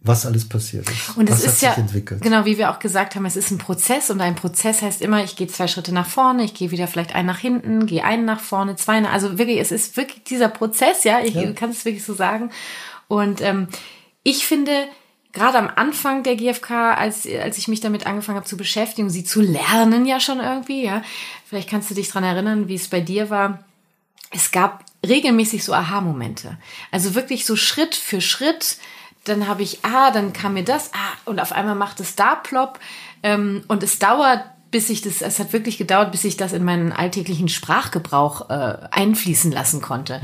[0.02, 1.16] was alles passiert ist.
[1.16, 2.22] Und es ist ja, sich entwickelt.
[2.22, 5.22] genau wie wir auch gesagt haben, es ist ein Prozess und ein Prozess heißt immer,
[5.24, 8.24] ich gehe zwei Schritte nach vorne, ich gehe wieder vielleicht einen nach hinten, gehe einen
[8.24, 11.52] nach vorne, zwei nach, also wirklich, es ist wirklich dieser Prozess, ja, ich Ja.
[11.52, 12.50] kann es wirklich so sagen.
[13.08, 13.66] Und ähm,
[14.22, 14.70] ich finde,
[15.32, 19.24] gerade am Anfang der GfK, als, als ich mich damit angefangen habe zu beschäftigen, sie
[19.24, 21.02] zu lernen ja schon irgendwie, ja,
[21.46, 23.64] vielleicht kannst du dich dran erinnern, wie es bei dir war,
[24.30, 26.56] es gab regelmäßig so Aha-Momente.
[26.90, 28.78] Also wirklich so Schritt für Schritt.
[29.24, 32.36] Dann habe ich, ah, dann kam mir das, ah, und auf einmal macht es da
[32.36, 32.78] plopp.
[33.22, 36.64] Ähm, und es dauert, bis ich das, es hat wirklich gedauert, bis ich das in
[36.64, 40.20] meinen alltäglichen Sprachgebrauch äh, einfließen lassen konnte.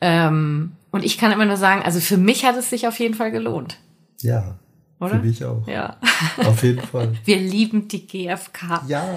[0.00, 3.14] Ähm, und ich kann immer nur sagen, also für mich hat es sich auf jeden
[3.14, 3.78] Fall gelohnt.
[4.22, 4.58] Ja,
[5.00, 5.10] Oder?
[5.18, 5.66] für mich auch.
[5.66, 5.96] Ja.
[6.38, 7.12] Auf jeden Fall.
[7.24, 8.82] Wir lieben die GfK.
[8.88, 9.14] Ja.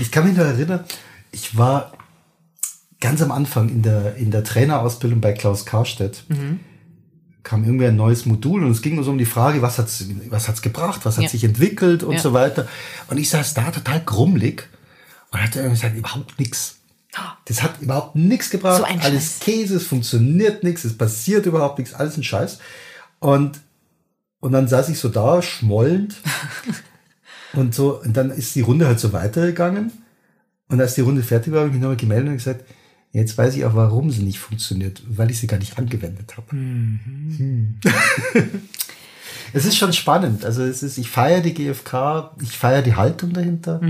[0.00, 0.84] Ich kann mich noch erinnern,
[1.32, 1.92] ich war
[3.00, 6.24] ganz am Anfang in der, in der Trainerausbildung bei Klaus Karstedt.
[7.42, 10.46] Kam irgendwie ein neues Modul und es ging so um die Frage, was hat's, was
[10.48, 11.28] hat's gebracht, was hat Ja.
[11.28, 12.20] sich entwickelt und Ja.
[12.20, 12.68] so weiter.
[13.08, 14.68] Und ich saß da total grummelig
[15.32, 16.76] und hatte irgendwie gesagt, überhaupt nichts.
[17.46, 18.78] Das hat überhaupt nichts gebracht.
[18.78, 22.58] So alles Käse, es funktioniert nichts, es passiert überhaupt nichts, alles ein Scheiß.
[23.18, 23.60] Und,
[24.42, 26.16] und dann saß ich so da, schmollend.
[27.52, 29.92] und so, und dann ist die Runde halt so weitergegangen.
[30.68, 32.64] Und als die Runde fertig war, habe ich mich nochmal gemeldet und gesagt,
[33.12, 36.50] jetzt weiß ich auch, warum sie nicht funktioniert, weil ich sie gar nicht angewendet habe.
[36.50, 37.78] Hm.
[39.52, 40.44] es ist schon spannend.
[40.44, 43.80] Also es ist, ich feiere die GfK, ich feiere die Haltung dahinter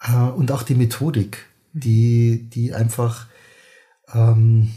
[0.00, 3.26] äh, und auch die Methodik, die, die einfach
[4.12, 4.70] ähm,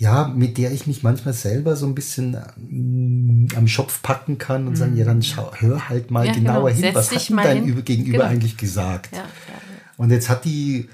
[0.00, 2.36] ja, mit der ich mich manchmal selber so ein bisschen
[2.70, 6.54] ähm, am Schopf packen kann und sagen, ja, dann schau, hör halt mal Ja, genauer
[6.54, 6.68] genau.
[6.68, 7.66] hin, Setz was hat dein hin.
[7.66, 8.30] Über- Gegenüber Genau.
[8.30, 9.10] eigentlich gesagt?
[9.12, 9.24] Ja, ja,
[9.96, 10.88] Und jetzt hat die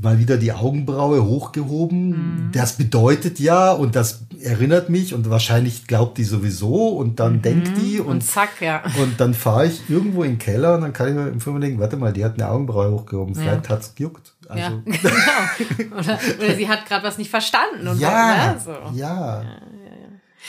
[0.00, 2.08] mal wieder die Augenbraue hochgehoben.
[2.10, 2.52] Mhm.
[2.52, 7.72] Das bedeutet ja, und das erinnert mich, und wahrscheinlich glaubt die sowieso, und dann denkt
[7.78, 8.82] die, Und und, zack, ja.
[9.00, 11.60] und dann fahre ich irgendwo in den Keller, und dann kann ich mir im Film
[11.60, 14.34] denken, warte mal, die hat eine Augenbraue hochgehoben, vielleicht hat's gejuckt.
[14.48, 14.82] Also, Ja,
[15.76, 15.96] genau.
[15.96, 17.88] Oder, oder sie hat gerade was nicht verstanden.
[17.88, 18.72] Und ja, ne, so.
[18.94, 19.42] ja.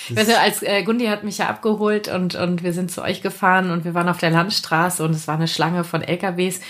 [0.09, 3.21] Weißt du, als äh, Gundi hat mich ja abgeholt und, und wir sind zu euch
[3.21, 6.61] gefahren und wir waren auf der Landstraße und es war eine Schlange von LKWs.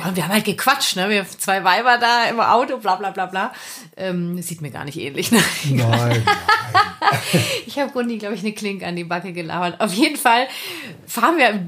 [0.00, 1.08] Ja, und wir haben halt gequatscht, ne?
[1.08, 3.52] Wir zwei Weiber da im Auto, bla bla bla bla.
[3.96, 5.42] Ähm, sieht mir gar nicht ähnlich, ne?
[5.70, 6.24] Nein,
[7.66, 9.80] Ich habe Gundi, glaube ich, eine Klinke an die Backe gelabert.
[9.80, 10.46] Auf jeden Fall
[11.06, 11.66] fahren wir,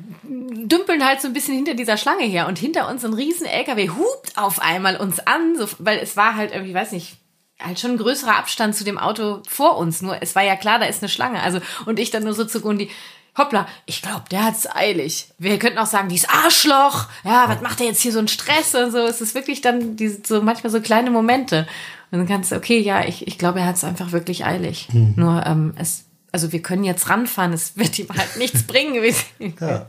[0.66, 3.90] dümpeln halt so ein bisschen hinter dieser Schlange her und hinter uns ein riesen LKW
[3.90, 7.16] hupt auf einmal uns an, so, weil es war halt irgendwie, weiß nicht,
[7.60, 10.02] halt schon ein größerer Abstand zu dem Auto vor uns.
[10.02, 11.42] Nur es war ja klar, da ist eine Schlange.
[11.42, 12.90] Also und ich dann nur so zu Gundi.
[13.36, 15.28] Hoppla, ich glaube, der hat's eilig.
[15.38, 17.06] Wir könnten auch sagen, dies Arschloch.
[17.24, 18.98] Ja, was macht der jetzt hier so einen Stress und so?
[18.98, 21.66] Es ist wirklich dann diese, so manchmal so kleine Momente.
[22.10, 24.88] Und dann kannst du, okay, ja, ich, ich glaube, er hat's einfach wirklich eilig.
[25.16, 28.94] Nur ähm, es, also wir können jetzt ranfahren, es wird ihm halt nichts bringen.
[29.60, 29.86] ja.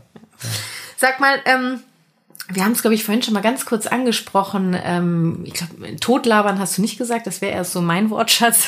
[0.95, 1.81] Sag mal, ähm,
[2.47, 4.77] wir haben es, glaube ich, vorhin schon mal ganz kurz angesprochen.
[4.81, 8.67] Ähm, ich glaube, totlabern hast du nicht gesagt, das wäre erst so mein Wortschatz.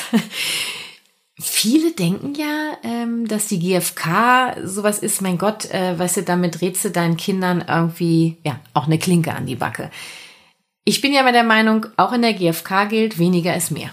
[1.38, 6.60] Viele denken ja, ähm, dass die GfK sowas ist, mein Gott, äh, weißt du, damit
[6.60, 9.90] drehst du deinen Kindern irgendwie, ja, auch eine Klinke an die Backe.
[10.84, 13.90] Ich bin ja immer der Meinung, auch in der GfK gilt, weniger ist mehr.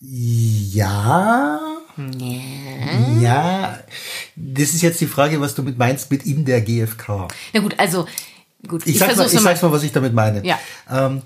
[0.00, 1.60] Ja.
[3.20, 3.78] Ja.
[4.36, 7.28] Das ist jetzt die Frage, was du mit meinst mit in der GfK.
[7.52, 8.06] Na gut, also,
[8.66, 10.46] gut, Ich, ich, sag's, mal, ich sag's mal, was ich damit meine.
[10.46, 10.58] Ja.
[10.90, 11.22] Ähm,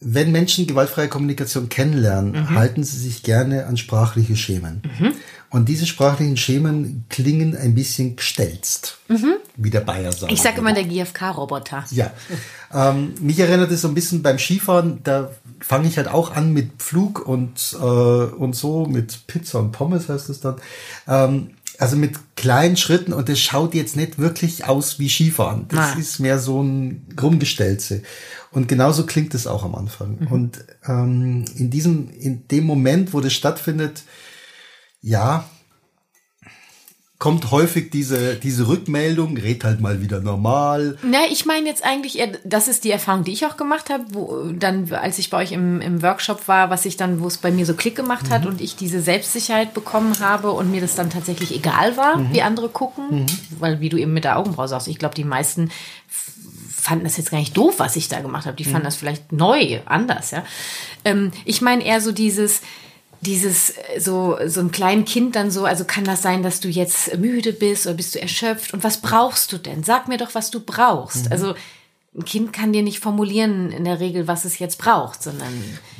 [0.00, 2.50] wenn Menschen gewaltfreie Kommunikation kennenlernen, Mhm.
[2.54, 4.82] halten sie sich gerne an sprachliche Schemen.
[5.50, 8.98] Und diese sprachlichen Schemen klingen ein bisschen gestelzt,
[9.56, 10.32] wie der Bayer sagt.
[10.32, 11.84] Ich sage immer der GFK-Roboter.
[11.90, 12.12] Ja,
[12.72, 15.30] ähm, mich erinnert es so ein bisschen beim Skifahren, da
[15.60, 20.08] fange ich halt auch an mit Flug und, äh, und so, mit Pizza und Pommes
[20.08, 20.56] heißt es dann.
[21.06, 21.50] Ähm,
[21.80, 25.66] also mit kleinen Schritten und das schaut jetzt nicht wirklich aus wie Skifahren.
[25.68, 25.98] Das Nein.
[25.98, 28.02] ist mehr so ein Rumgestelze.
[28.50, 30.18] Und genauso klingt es auch am Anfang.
[30.20, 30.26] Mhm.
[30.26, 34.02] Und ähm, in diesem, in dem Moment, wo das stattfindet,
[35.00, 35.48] ja,
[37.20, 40.96] kommt häufig diese, diese Rückmeldung, red halt mal wieder normal.
[41.02, 44.04] Na, ich meine jetzt eigentlich eher, das ist die Erfahrung, die ich auch gemacht habe,
[44.12, 47.36] wo dann, als ich bei euch im, im Workshop war, was ich dann, wo es
[47.36, 50.94] bei mir so Klick gemacht hat und ich diese Selbstsicherheit bekommen habe und mir das
[50.94, 53.26] dann tatsächlich egal war, wie andere gucken,
[53.58, 55.70] weil wie du eben mit der Augenbraue sagst, ich glaube, die meisten
[56.08, 58.56] fanden das jetzt gar nicht doof, was ich da gemacht habe.
[58.56, 60.42] Die fanden das vielleicht neu, anders, ja.
[61.04, 62.62] Ähm, ich meine eher so dieses,
[63.20, 66.68] dieses äh, so so ein kleines Kind dann so, also kann das sein, dass du
[66.68, 69.82] jetzt müde bist oder bist du erschöpft und was brauchst du denn?
[69.84, 71.30] Sag mir doch, was du brauchst.
[71.30, 71.54] Also
[72.12, 75.48] ein Kind kann dir nicht formulieren in der Regel, was es jetzt braucht, sondern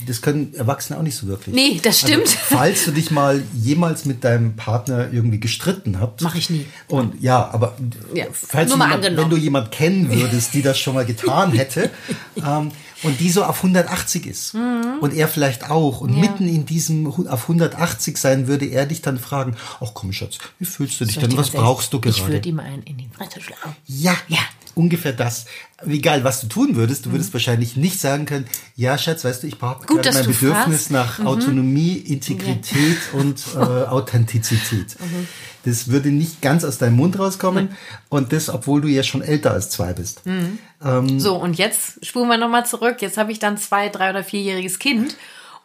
[0.09, 1.55] Das können Erwachsene auch nicht so wirklich.
[1.55, 2.23] Nee, das stimmt.
[2.23, 6.23] Also, falls du dich mal jemals mit deinem Partner irgendwie gestritten habt.
[6.23, 6.67] Mach ich nie.
[6.89, 7.77] Und ja, aber
[8.13, 11.91] Ja, falls du jemand, wenn du jemand kennen würdest, die das schon mal getan hätte,
[12.45, 14.99] ähm, und die so auf 180 ist Mhm.
[15.01, 19.19] und er vielleicht auch und mitten in diesem auf 180 sein würde er dich dann
[19.19, 21.37] fragen, ach komm Schatz, wie fühlst du dich ich denn?
[21.37, 22.33] Was brauchst du Ich gerade?
[22.35, 23.77] würde ihm einen in die Fresse schlagen.
[23.87, 24.39] Ja, Ja.
[24.75, 25.47] Ungefähr das.
[25.87, 28.47] Egal, was du tun würdest, du würdest wahrscheinlich nicht sagen können,
[28.77, 29.87] ja, Schatz, weißt du, ich brauche Mhm.
[29.87, 30.91] Gerade mein Bedürfnis fragst.
[30.91, 33.59] nach Autonomie, Integrität und äh,
[33.89, 34.97] Authentizität.
[35.01, 35.27] Mhm.
[35.65, 37.71] Das würde nicht ganz aus deinem Mund rauskommen
[38.09, 40.25] und das, obwohl du ja schon älter als zwei bist.
[40.27, 40.59] Mhm.
[40.85, 42.97] Ähm, So, und jetzt spulen wir nochmal zurück.
[43.01, 45.17] Jetzt habe ich dann zwei, drei oder vierjähriges Kind.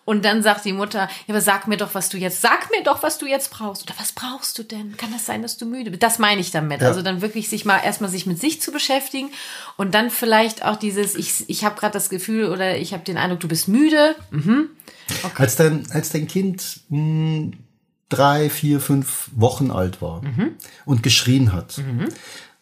[0.05, 2.83] Und dann sagt die Mutter, ja, aber sag mir doch, was du jetzt, sag mir
[2.83, 3.81] doch, was du jetzt brauchst.
[3.83, 4.95] Oder was brauchst du denn?
[4.97, 6.03] Kann das sein, dass du müde bist?
[6.03, 6.81] Das meine ich damit.
[6.81, 6.87] Ja.
[6.89, 9.29] Also dann wirklich sich mal erstmal sich mit sich zu beschäftigen
[9.77, 13.17] und dann vielleicht auch dieses, ich, ich habe gerade das Gefühl oder ich habe den
[13.17, 14.15] Eindruck, du bist müde.
[15.35, 17.53] Als dein, als dein Kind mh,
[18.09, 20.51] drei, vier, fünf Wochen alt war Mhm.
[20.85, 21.79] und geschrien hat,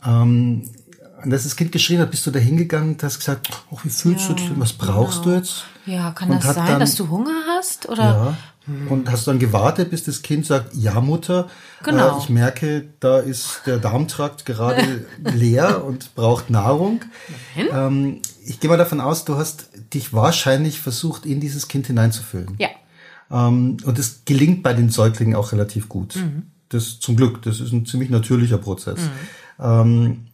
[0.06, 0.70] ähm,
[1.24, 3.90] und als das Kind geschrien hat, bist du da hingegangen und hast gesagt, oh, wie
[3.90, 4.60] fühlst du dich denn?
[4.60, 5.66] Was brauchst du jetzt?
[5.86, 7.90] Ja, kann das sein, dann- dass du Hunger hast?
[7.90, 8.38] Oder Ja.
[8.90, 11.50] Und hast dann gewartet, bis das Kind sagt, ja Mutter,
[11.84, 12.16] Genau.
[12.16, 17.02] äh, ich merke, da ist der Darmtrakt gerade leer und braucht Nahrung.
[17.58, 22.56] Ähm, ich gehe mal davon aus, du hast dich wahrscheinlich versucht, in dieses Kind hineinzufühlen.
[22.58, 22.70] ja.
[23.32, 26.16] Ähm, und das gelingt bei den Säuglingen auch relativ gut.
[26.70, 29.00] Das zum Glück, das ist ein ziemlich natürlicher Prozess.
[29.60, 30.28] Ähm,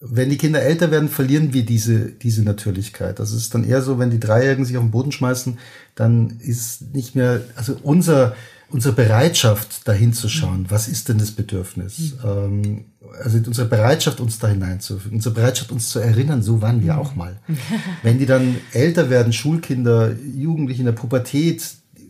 [0.00, 3.18] wenn die Kinder älter werden, verlieren wir diese, diese Natürlichkeit.
[3.18, 5.58] Das ist dann eher so, wenn die Dreijährigen sich auf den Boden schmeißen,
[5.94, 8.36] dann ist nicht mehr, also unser,
[8.70, 12.14] unsere Bereitschaft, dahin zu schauen, was ist denn das Bedürfnis?
[12.24, 12.84] Ähm,
[13.24, 17.16] also unsere Bereitschaft, uns da hineinzufügen, unsere Bereitschaft, uns zu erinnern, so waren wir auch
[17.16, 17.40] mal.
[18.02, 21.64] Wenn die dann älter werden, Schulkinder, Jugendliche in der Pubertät,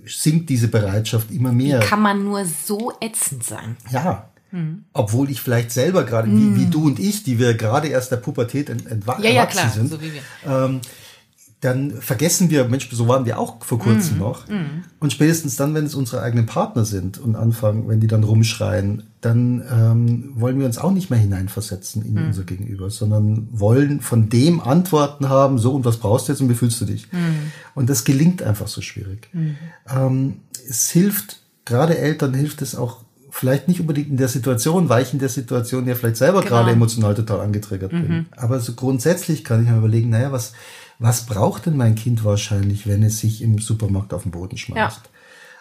[0.06, 1.80] sinkt diese Bereitschaft immer mehr.
[1.80, 3.76] Kann man nur so ätzend sein.
[3.90, 4.28] Ja.
[4.50, 4.84] Mhm.
[4.92, 8.16] Obwohl ich vielleicht selber gerade, wie, wie du und ich, die wir gerade erst der
[8.16, 9.98] Pubertät ent, entwa Ja, ja, klar, sind, so.
[10.46, 10.80] Ähm,
[11.60, 14.18] dann vergessen wir, Mensch, so waren wir auch vor kurzem Mhm.
[14.20, 14.44] noch.
[15.00, 19.02] Und spätestens dann, wenn es unsere eigenen Partner sind und anfangen, wenn die dann rumschreien,
[19.20, 22.26] dann ähm, wollen wir uns auch nicht mehr hineinversetzen in Mhm.
[22.28, 26.48] unser Gegenüber, sondern wollen von dem Antworten haben, so und was brauchst du jetzt und
[26.48, 27.12] wie fühlst du dich?
[27.12, 27.50] Mhm.
[27.74, 29.28] Und das gelingt einfach so schwierig.
[29.92, 30.34] Ähm,
[30.68, 32.98] es hilft, gerade Eltern hilft es auch
[33.38, 36.50] vielleicht nicht unbedingt in der Situation, weil ich in der Situation ja vielleicht selber Genau.
[36.56, 38.26] gerade emotional total angetriggert bin.
[38.36, 40.52] Aber so grundsätzlich kann ich mir überlegen, naja, was,
[40.98, 45.00] was braucht denn mein Kind wahrscheinlich, wenn es sich im Supermarkt auf den Boden schmeißt?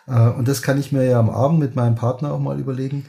[0.07, 3.05] Äh, und das kann ich mir ja am Abend mit meinem Partner auch mal überlegen.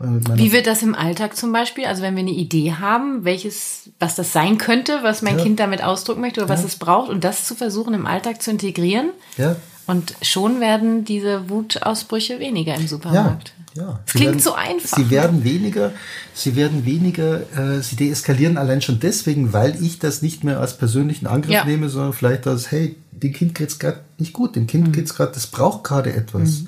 [0.00, 0.04] äh,
[0.36, 1.84] Wie wird das im Alltag zum Beispiel?
[1.86, 5.44] Also wenn wir eine Idee haben, welches, was das sein könnte, was mein Ja.
[5.44, 8.50] Kind damit ausdrücken möchte oder was es braucht und das zu versuchen im Alltag zu
[8.50, 9.10] integrieren.
[9.36, 9.54] ja,
[9.88, 13.52] Und schon werden diese Wutausbrüche weniger im Ja, Supermarkt.
[13.74, 13.98] ja.
[14.06, 14.96] Es Sie klingt so einfach.
[14.98, 15.92] Sie werden weniger,
[16.34, 20.76] sie werden weniger, äh, sie deeskalieren allein schon deswegen, weil ich das nicht mehr als
[20.76, 21.64] persönlichen Angriff Ja.
[21.64, 24.68] nehme, sondern vielleicht als, hey, dem Kind geht's gerade nicht gut, dem Mhm.
[24.68, 26.64] Kind geht's gerade, das braucht gerade etwas.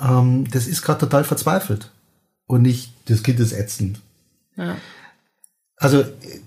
[0.00, 1.90] Ähm, das ist gerade total verzweifelt.
[2.46, 4.00] Und nicht, das Kind ist ätzend.
[4.56, 4.76] Ja.
[5.76, 6.06] Also äh,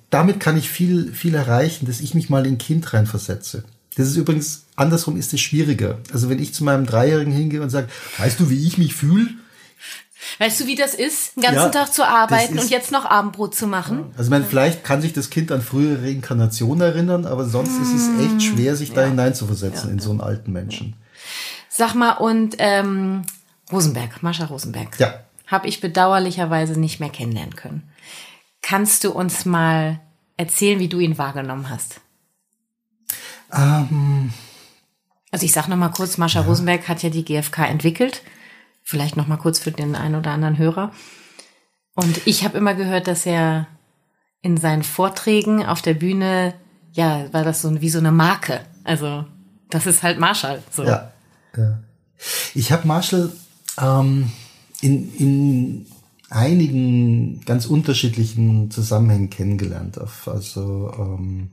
[0.10, 3.66] damit kann ich viel, viel erreichen, dass ich mich mal in ein Kind reinversetze.
[3.98, 5.98] Das ist übrigens, andersrum ist es schwieriger.
[6.14, 9.28] Also wenn ich zu meinem Dreijährigen hingehe und sage, weißt du, wie ich mich fühle?
[10.38, 13.56] Weißt du, wie das ist, den ganzen Ja, Tag zu arbeiten und jetzt noch Abendbrot
[13.56, 14.12] zu machen?
[14.12, 17.94] Also ich meine, vielleicht kann sich das Kind an frühere Reinkarnationen erinnern, aber sonst ist
[17.94, 20.96] es echt schwer, sich da hineinzuversetzen in so einen alten Menschen.
[21.70, 23.24] Sag mal, und ähm,
[23.72, 25.00] Rosenberg, Mascha Rosenberg.
[25.00, 25.22] Ja.
[25.48, 27.84] Habe ich bedauerlicherweise nicht mehr kennenlernen können.
[28.62, 30.00] Kannst du uns mal
[30.36, 32.02] erzählen, wie du ihn wahrgenommen hast?
[33.54, 34.32] Ähm,
[35.32, 38.22] Also ich sage noch mal kurz, Mascha Rosenberg hat ja die GfK entwickelt.
[38.84, 40.92] Vielleicht noch mal kurz für den einen oder anderen Hörer.
[41.94, 43.68] Und ich habe immer gehört, dass er
[44.42, 46.54] in seinen Vorträgen auf der Bühne,
[46.94, 48.62] ja, war das so wie so eine Marke.
[48.84, 49.26] Also
[49.70, 50.64] das ist halt Marshall.
[50.72, 50.84] So.
[50.84, 51.12] Ja.
[51.58, 51.80] ja.
[52.54, 53.32] Ich habe Marshall
[53.80, 54.32] ähm,
[54.82, 55.86] in, in
[56.30, 60.00] einigen ganz unterschiedlichen Zusammenhängen kennengelernt.
[60.00, 61.50] Auf, also ähm,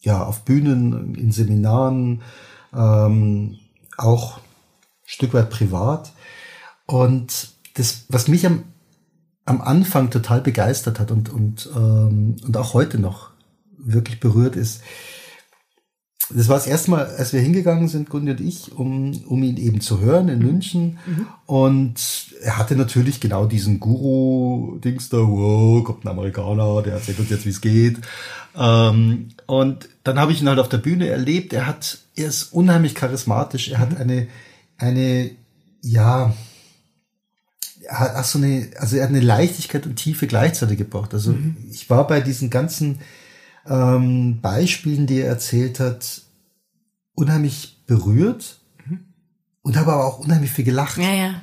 [0.00, 2.22] ja, auf Bühnen, in Seminaren,
[2.74, 3.58] ähm,
[3.96, 4.40] auch
[5.04, 6.12] Stück weit privat.
[6.86, 8.64] Und das, was mich am,
[9.44, 13.30] am Anfang total begeistert hat und, und, ähm, und auch heute noch
[13.78, 14.82] wirklich berührt ist,
[16.30, 19.56] das war das erste Mal, als wir hingegangen sind, Gundi und ich, um, um ihn
[19.56, 20.98] eben zu hören in München.
[21.46, 21.94] Und
[22.42, 27.46] er hatte natürlich genau diesen Guru-Dings da, wow, kommt ein Amerikaner, der erzählt uns jetzt,
[27.46, 27.98] wie es geht.
[28.56, 31.52] Ähm, und dann habe ich ihn halt auf der Bühne erlebt.
[31.52, 33.68] Er hat, er ist unheimlich charismatisch.
[33.68, 34.28] Er hat eine,
[34.76, 35.30] eine,
[35.80, 36.34] ja,
[37.84, 41.14] er hat so eine, also er hat eine Leichtigkeit und Tiefe gleichzeitig gebraucht.
[41.14, 41.34] Also
[41.70, 42.98] ich war bei diesen ganzen
[43.68, 46.22] ähm, Beispielen, die er erzählt hat,
[47.14, 48.58] unheimlich berührt
[49.68, 50.96] und habe aber auch unheimlich viel gelacht.
[50.96, 51.40] ja, ja.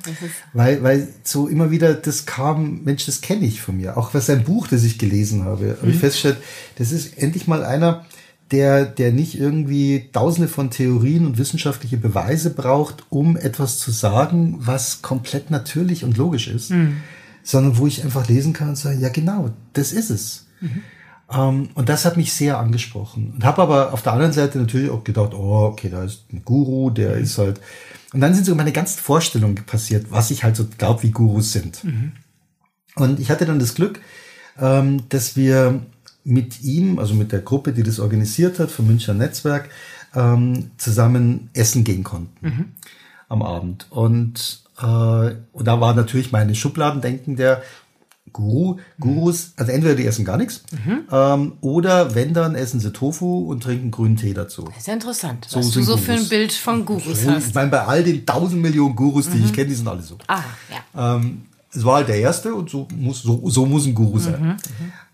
[0.52, 3.96] Weil, weil so immer wieder das kam, Mensch, das kenne ich von mir.
[3.96, 6.38] Auch was sein Buch, das ich gelesen habe, habe ich festgestellt,
[6.76, 8.04] das ist endlich mal einer,
[8.50, 14.56] der, der nicht irgendwie tausende von Theorien und wissenschaftliche Beweise braucht, um etwas zu sagen,
[14.58, 16.72] was komplett natürlich und logisch ist,
[17.44, 20.46] sondern wo ich einfach lesen kann und sagen, ja genau, das ist es.
[21.32, 23.32] Ähm, und das hat mich sehr angesprochen.
[23.34, 26.44] Und habe aber auf der anderen Seite natürlich auch gedacht, oh, okay, da ist ein
[26.44, 27.60] Guru, der ist halt.
[28.12, 31.52] Und dann sind so meine ganzen Vorstellungen passiert, was ich halt so glaube, wie Gurus
[31.52, 31.82] sind.
[32.94, 34.00] Und ich hatte dann das Glück,
[34.58, 35.82] ähm, dass wir
[36.24, 39.68] mit ihm, also mit der Gruppe, die das organisiert hat, vom Münchner Netzwerk,
[40.14, 42.74] ähm, zusammen essen gehen konnten
[43.28, 43.86] am Abend.
[43.90, 47.62] Und, äh, und da war natürlich meine Schubladendenken der
[48.32, 50.62] Guru, Gurus, also entweder die essen gar nichts,
[51.10, 54.64] ähm, oder wenn dann essen sie Tofu und trinken grünen Tee dazu.
[54.64, 56.28] das ist ja interessant, So was du so für ein Gurus.
[56.28, 57.54] Bild von Gurus Ich hast.
[57.54, 60.18] meine, bei all den tausend Millionen Gurus, die ich kenne, die sind alle so.
[60.26, 60.42] Ah,
[60.94, 61.16] ja.
[61.16, 64.56] Ähm, es war halt der erste und so muss, so, so muss ein Guru sein.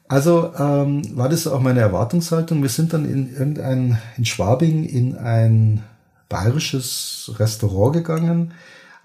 [0.09, 2.61] Also ähm, war das auch meine Erwartungshaltung.
[2.63, 5.83] Wir sind dann in irgendein, in Schwabing in ein
[6.29, 8.53] bayerisches Restaurant gegangen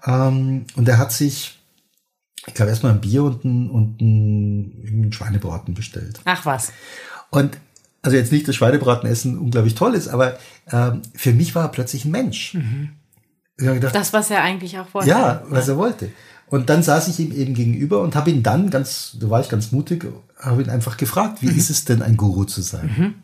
[0.06, 1.57] ähm, und er hat sich,
[2.48, 6.20] ich glaube, erstmal ein Bier und ein, und ein, einen Schweinebraten bestellt.
[6.24, 6.72] Ach was.
[7.30, 7.56] Und
[8.02, 10.38] also jetzt nicht, dass Schweinebratenessen unglaublich toll ist, aber
[10.70, 12.56] ähm, für mich war er plötzlich ein Mensch.
[13.60, 15.08] Habe gedacht, Das, was er eigentlich auch wollte.
[15.08, 16.10] ja, was er wollte.
[16.46, 19.48] Und dann saß ich ihm eben gegenüber und habe ihn dann ganz, da war ich
[19.50, 20.06] ganz mutig,
[20.38, 23.14] habe ihn einfach gefragt, wie ist es denn, ein Guru zu sein?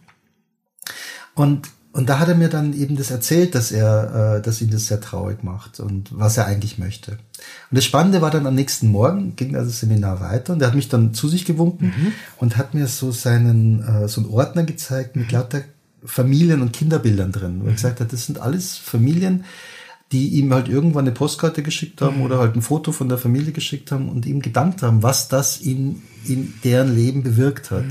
[1.34, 4.70] Und, und da hat er mir dann eben das erzählt, dass er, äh, dass ihn
[4.70, 7.12] das sehr traurig macht und was er eigentlich möchte.
[7.12, 7.18] Und
[7.70, 10.74] das Spannende war dann am nächsten Morgen, ging also das Seminar weiter und er hat
[10.74, 15.14] mich dann zu sich gewunken und hat mir so seinen, äh, so einen Ordner gezeigt
[15.14, 15.62] mit lauter
[16.04, 19.44] Familien- und Kinderbildern drin, wo er gesagt hat, das sind alles Familien,
[20.10, 23.52] die ihm halt irgendwann eine Postkarte geschickt haben oder halt ein Foto von der Familie
[23.52, 27.86] geschickt haben und ihm gedankt haben, was das in, in deren Leben bewirkt hat.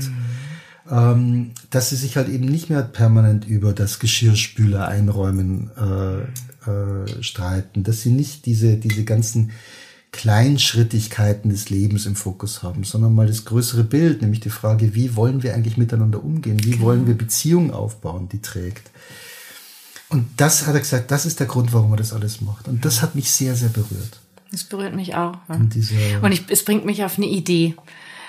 [0.90, 7.22] Ähm, dass sie sich halt eben nicht mehr permanent über das Geschirrspüler einräumen äh, äh,
[7.22, 9.52] streiten, dass sie nicht diese, diese ganzen
[10.12, 15.16] Kleinschrittigkeiten des Lebens im Fokus haben, sondern mal das größere Bild, nämlich die Frage, wie
[15.16, 18.90] wollen wir eigentlich miteinander umgehen, wie wollen wir Beziehungen aufbauen, die trägt.
[20.10, 22.68] Und das hat er gesagt, das ist der Grund, warum er das alles macht.
[22.68, 24.20] Und das hat mich sehr, sehr berührt.
[24.52, 25.36] Das berührt mich auch.
[25.48, 25.56] Ja.
[25.56, 27.74] Und diese, Und ich, es bringt mich auf eine Idee.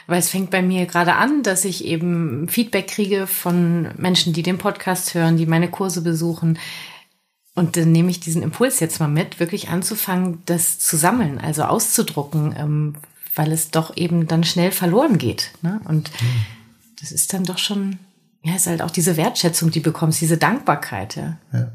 [0.08, 4.44] Weil es fängt bei mir gerade an, dass ich eben Feedback kriege von Menschen, die
[4.44, 6.60] den Podcast hören, die meine Kurse besuchen.
[7.56, 11.64] Und dann nehme ich diesen Impuls jetzt mal mit, wirklich anzufangen, das zu sammeln, also
[11.64, 12.96] auszudrucken, ähm,
[13.34, 15.52] weil es doch eben dann schnell verloren geht.
[15.62, 15.82] Ne?
[15.86, 16.12] Und
[17.00, 17.98] das ist dann doch schon,
[18.44, 21.38] ja, ist halt auch diese Wertschätzung, die bekommst, diese Dankbarkeit, ja.
[21.54, 21.72] ja.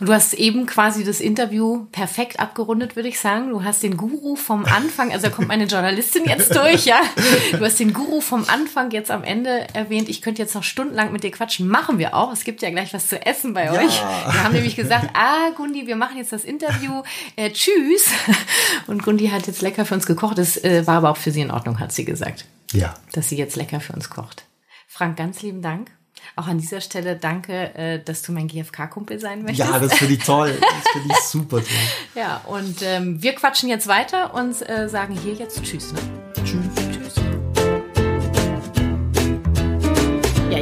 [0.00, 3.50] Und du hast eben quasi das Interview perfekt abgerundet, würde ich sagen.
[3.50, 7.00] Du hast den Guru vom Anfang, also da kommt meine Journalistin jetzt durch, ja.
[7.52, 10.08] Du hast den Guru vom Anfang jetzt am Ende erwähnt.
[10.08, 11.68] Ich könnte jetzt noch stundenlang mit dir quatschen.
[11.68, 12.32] Machen wir auch.
[12.32, 14.00] Es gibt ja gleich was zu essen bei euch.
[14.00, 17.02] Wir haben nämlich gesagt, ah, Gundi, wir machen jetzt das Interview.
[17.36, 18.10] Äh, tschüss.
[18.86, 20.38] Und Gundi hat jetzt lecker für uns gekocht.
[20.38, 22.94] Das äh, war aber auch für sie in Ordnung, hat sie gesagt, ja.
[23.12, 24.44] dass sie jetzt lecker für uns kocht.
[24.88, 25.90] Frank, ganz lieben Dank.
[26.34, 29.70] Auch an dieser Stelle danke, äh, dass du mein GFK-Kumpel sein möchtest.
[29.70, 30.56] Ja, das finde ich toll.
[30.60, 31.66] Das finde ich super toll.
[32.14, 35.92] ja, und ähm, wir quatschen jetzt weiter und äh, sagen hier jetzt Tschüss.
[35.92, 36.00] Ne?
[36.44, 36.65] Tschüss.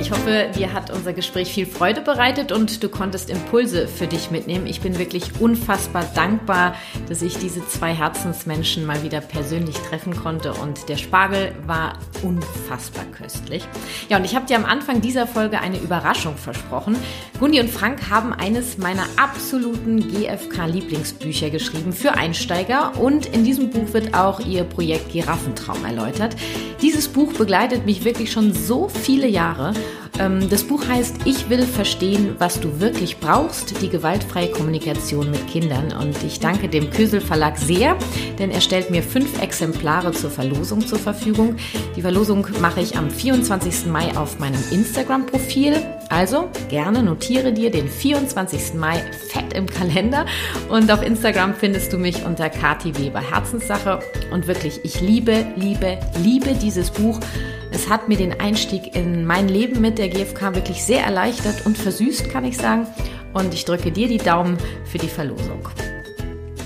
[0.04, 4.30] Ich hoffe, dir hat unser Gespräch viel Freude bereitet und du konntest Impulse für dich
[4.30, 4.66] mitnehmen.
[4.66, 6.74] Ich bin wirklich unfassbar dankbar,
[7.08, 13.06] dass ich diese zwei Herzensmenschen mal wieder persönlich treffen konnte und der Spargel war unfassbar
[13.16, 13.66] köstlich.
[14.10, 16.96] Ja, und ich habe dir am Anfang dieser Folge eine Überraschung versprochen.
[17.40, 23.94] Gundi und Frank haben eines meiner absoluten GFK-Lieblingsbücher geschrieben für Einsteiger und in diesem Buch
[23.94, 26.36] wird auch ihr Projekt Giraffentraum erläutert.
[26.82, 29.72] Dieses Buch begleitet mich wirklich schon so viele Jahre
[30.48, 35.92] das Buch heißt Ich will verstehen, was du wirklich brauchst, die gewaltfreie Kommunikation mit Kindern.
[35.92, 37.96] Und ich danke dem Kösel Verlag sehr,
[38.38, 41.56] denn er stellt mir fünf Exemplare zur Verlosung zur Verfügung.
[41.96, 43.86] Die Verlosung mache ich am 24.
[43.86, 45.84] Mai auf meinem Instagram-Profil.
[46.10, 48.74] Also gerne notiere dir den 24.
[48.74, 50.26] Mai fett im Kalender
[50.68, 53.98] und auf Instagram findest du mich unter Kati Weber Herzenssache
[54.30, 57.18] und wirklich, ich liebe, liebe, liebe dieses Buch.
[57.74, 61.76] Es hat mir den Einstieg in mein Leben mit der GfK wirklich sehr erleichtert und
[61.76, 62.86] versüßt, kann ich sagen.
[63.32, 65.68] Und ich drücke dir die Daumen für die Verlosung.